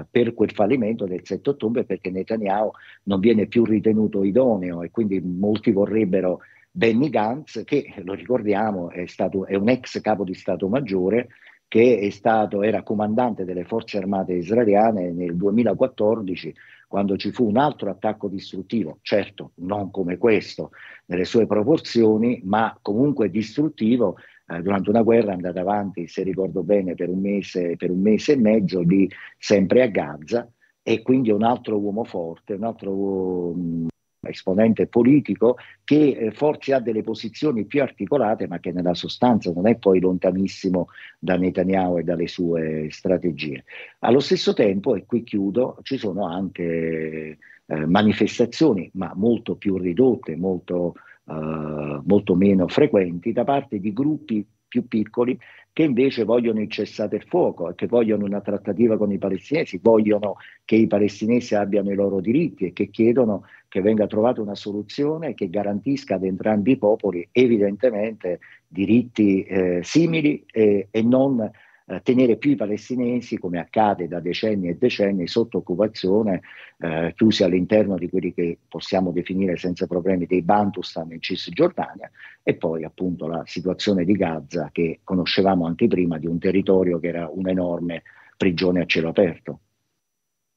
eh, 0.00 0.06
per 0.08 0.34
quel 0.34 0.52
fallimento 0.52 1.04
del 1.04 1.20
7 1.24 1.50
ottobre 1.50 1.84
perché 1.84 2.10
Netanyahu 2.10 2.70
non 3.04 3.18
viene 3.18 3.46
più 3.46 3.64
ritenuto 3.64 4.22
idoneo 4.22 4.82
e 4.82 4.90
quindi 4.90 5.20
molti 5.20 5.72
vorrebbero 5.72 6.40
Benny 6.70 7.10
Gantz 7.10 7.64
che, 7.64 7.92
lo 8.04 8.14
ricordiamo, 8.14 8.90
è, 8.90 9.06
stato, 9.06 9.46
è 9.46 9.56
un 9.56 9.68
ex 9.68 10.00
capo 10.00 10.22
di 10.22 10.34
Stato 10.34 10.68
Maggiore 10.68 11.28
che 11.66 12.08
stato, 12.12 12.62
era 12.62 12.82
comandante 12.82 13.44
delle 13.44 13.64
forze 13.64 13.98
armate 13.98 14.34
israeliane 14.34 15.10
nel 15.10 15.36
2014 15.36 16.54
quando 16.86 17.16
ci 17.18 17.30
fu 17.32 17.46
un 17.46 17.58
altro 17.58 17.90
attacco 17.90 18.28
distruttivo, 18.28 18.98
certo 19.02 19.52
non 19.56 19.90
come 19.90 20.16
questo 20.16 20.70
nelle 21.06 21.26
sue 21.26 21.46
proporzioni, 21.46 22.40
ma 22.44 22.76
comunque 22.80 23.28
distruttivo 23.28 24.16
eh, 24.48 24.62
durante 24.62 24.90
una 24.90 25.02
guerra 25.02 25.32
andata 25.32 25.60
avanti, 25.60 26.06
se 26.08 26.22
ricordo 26.22 26.62
bene, 26.62 26.94
per 26.94 27.08
un, 27.10 27.20
mese, 27.20 27.76
per 27.76 27.90
un 27.90 28.00
mese 28.00 28.32
e 28.32 28.36
mezzo 28.36 28.80
lì 28.80 29.08
sempre 29.36 29.82
a 29.82 29.86
Gaza 29.86 30.50
e 30.82 31.02
quindi 31.02 31.30
un 31.30 31.42
altro 31.42 31.78
uomo 31.78 32.04
forte, 32.04 32.54
un 32.54 32.64
altro 32.64 32.92
um, 32.92 33.86
esponente 34.22 34.86
politico 34.86 35.56
che 35.84 36.10
eh, 36.10 36.30
forse 36.32 36.72
ha 36.72 36.80
delle 36.80 37.02
posizioni 37.02 37.66
più 37.66 37.82
articolate 37.82 38.48
ma 38.48 38.58
che 38.58 38.72
nella 38.72 38.94
sostanza 38.94 39.52
non 39.52 39.66
è 39.66 39.76
poi 39.76 40.00
lontanissimo 40.00 40.88
da 41.18 41.36
Netanyahu 41.36 41.98
e 41.98 42.02
dalle 42.02 42.26
sue 42.26 42.88
strategie. 42.90 43.64
Allo 44.00 44.20
stesso 44.20 44.54
tempo, 44.54 44.94
e 44.94 45.04
qui 45.04 45.22
chiudo, 45.24 45.78
ci 45.82 45.98
sono 45.98 46.26
anche 46.26 47.38
eh, 47.66 47.86
manifestazioni 47.86 48.90
ma 48.94 49.12
molto 49.14 49.56
più 49.56 49.76
ridotte, 49.76 50.36
molto, 50.36 50.94
eh, 51.28 52.00
molto 52.04 52.34
meno 52.34 52.68
frequenti 52.68 53.32
da 53.32 53.44
parte 53.44 53.78
di 53.78 53.92
gruppi 53.92 54.46
più 54.68 54.86
piccoli 54.86 55.38
che 55.72 55.84
invece 55.84 56.24
vogliono 56.24 56.60
il 56.60 56.68
cessate 56.68 57.16
il 57.16 57.24
fuoco, 57.24 57.72
che 57.74 57.86
vogliono 57.86 58.24
una 58.24 58.40
trattativa 58.40 58.96
con 58.96 59.12
i 59.12 59.18
palestinesi, 59.18 59.78
vogliono 59.80 60.36
che 60.64 60.74
i 60.74 60.88
palestinesi 60.88 61.54
abbiano 61.54 61.92
i 61.92 61.94
loro 61.94 62.20
diritti 62.20 62.66
e 62.66 62.72
che 62.72 62.90
chiedono 62.90 63.44
che 63.68 63.80
venga 63.80 64.08
trovata 64.08 64.40
una 64.42 64.56
soluzione 64.56 65.34
che 65.34 65.48
garantisca 65.48 66.16
ad 66.16 66.24
entrambi 66.24 66.72
i 66.72 66.78
popoli 66.78 67.28
evidentemente 67.30 68.40
diritti 68.66 69.44
eh, 69.44 69.80
simili 69.84 70.44
e, 70.50 70.88
e 70.90 71.02
non 71.02 71.48
eh, 71.88 72.02
tenere 72.02 72.36
più 72.36 72.50
i 72.50 72.56
palestinesi, 72.56 73.38
come 73.38 73.58
accade 73.58 74.08
da 74.08 74.20
decenni 74.20 74.68
e 74.68 74.76
decenni, 74.76 75.26
sotto 75.26 75.58
occupazione, 75.58 76.42
eh, 76.78 77.12
chiusi 77.16 77.42
all'interno 77.42 77.96
di 77.96 78.08
quelli 78.10 78.34
che 78.34 78.58
possiamo 78.68 79.10
definire 79.10 79.56
senza 79.56 79.86
problemi 79.86 80.26
dei 80.26 80.42
Bantustan 80.42 81.10
in 81.12 81.20
Cisgiordania, 81.20 82.10
e 82.42 82.54
poi 82.54 82.84
appunto 82.84 83.26
la 83.26 83.42
situazione 83.46 84.04
di 84.04 84.12
Gaza 84.12 84.68
che 84.70 85.00
conoscevamo 85.02 85.66
anche 85.66 85.88
prima, 85.88 86.18
di 86.18 86.26
un 86.26 86.38
territorio 86.38 86.98
che 86.98 87.08
era 87.08 87.28
un'enorme 87.28 88.02
prigione 88.36 88.82
a 88.82 88.86
cielo 88.86 89.08
aperto. 89.08 89.60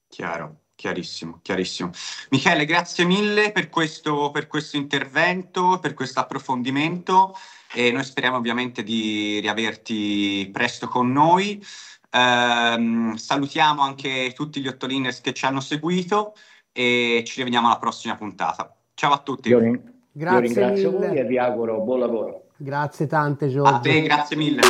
Chiaro. 0.08 0.61
Chiarissimo, 0.82 1.38
chiarissimo. 1.44 1.92
Michele, 2.32 2.66
grazie 2.66 3.06
mille 3.06 3.52
per 3.52 3.70
questo, 3.70 4.32
per 4.32 4.48
questo 4.48 4.78
intervento, 4.78 5.78
per 5.80 5.94
questo 5.94 6.20
approfondimento 6.22 7.36
e 7.72 7.92
noi 7.92 8.04
speriamo 8.04 8.38
ovviamente 8.38 8.82
di 8.82 9.40
riaverti 9.42 10.50
presto 10.52 10.88
con 10.88 11.12
noi. 11.12 11.64
Eh, 12.10 13.14
salutiamo 13.16 13.84
anche 13.84 14.32
tutti 14.34 14.60
gli 14.60 14.68
Ottoliners 14.68 15.22
che 15.22 15.34
ci 15.34 15.46
hanno 15.46 15.60
seguito 15.60 16.34
e 16.72 17.22
ci 17.28 17.38
rivediamo 17.38 17.68
alla 17.68 17.78
prossima 17.78 18.16
puntata. 18.16 18.76
Ciao 18.96 19.12
a 19.12 19.20
tutti. 19.20 19.50
Io, 19.50 19.60
grazie 20.12 20.36
io 20.36 20.40
ringrazio 20.40 20.92
mille. 20.94 21.08
voi 21.10 21.18
e 21.18 21.26
vi 21.26 21.38
auguro 21.38 21.82
buon 21.82 22.00
lavoro. 22.00 22.46
Grazie 22.58 23.06
tante 23.06 23.50
Giorgio. 23.50 23.72
A 23.72 23.80
te, 23.80 24.02
grazie 24.02 24.36
mille. 24.36 24.62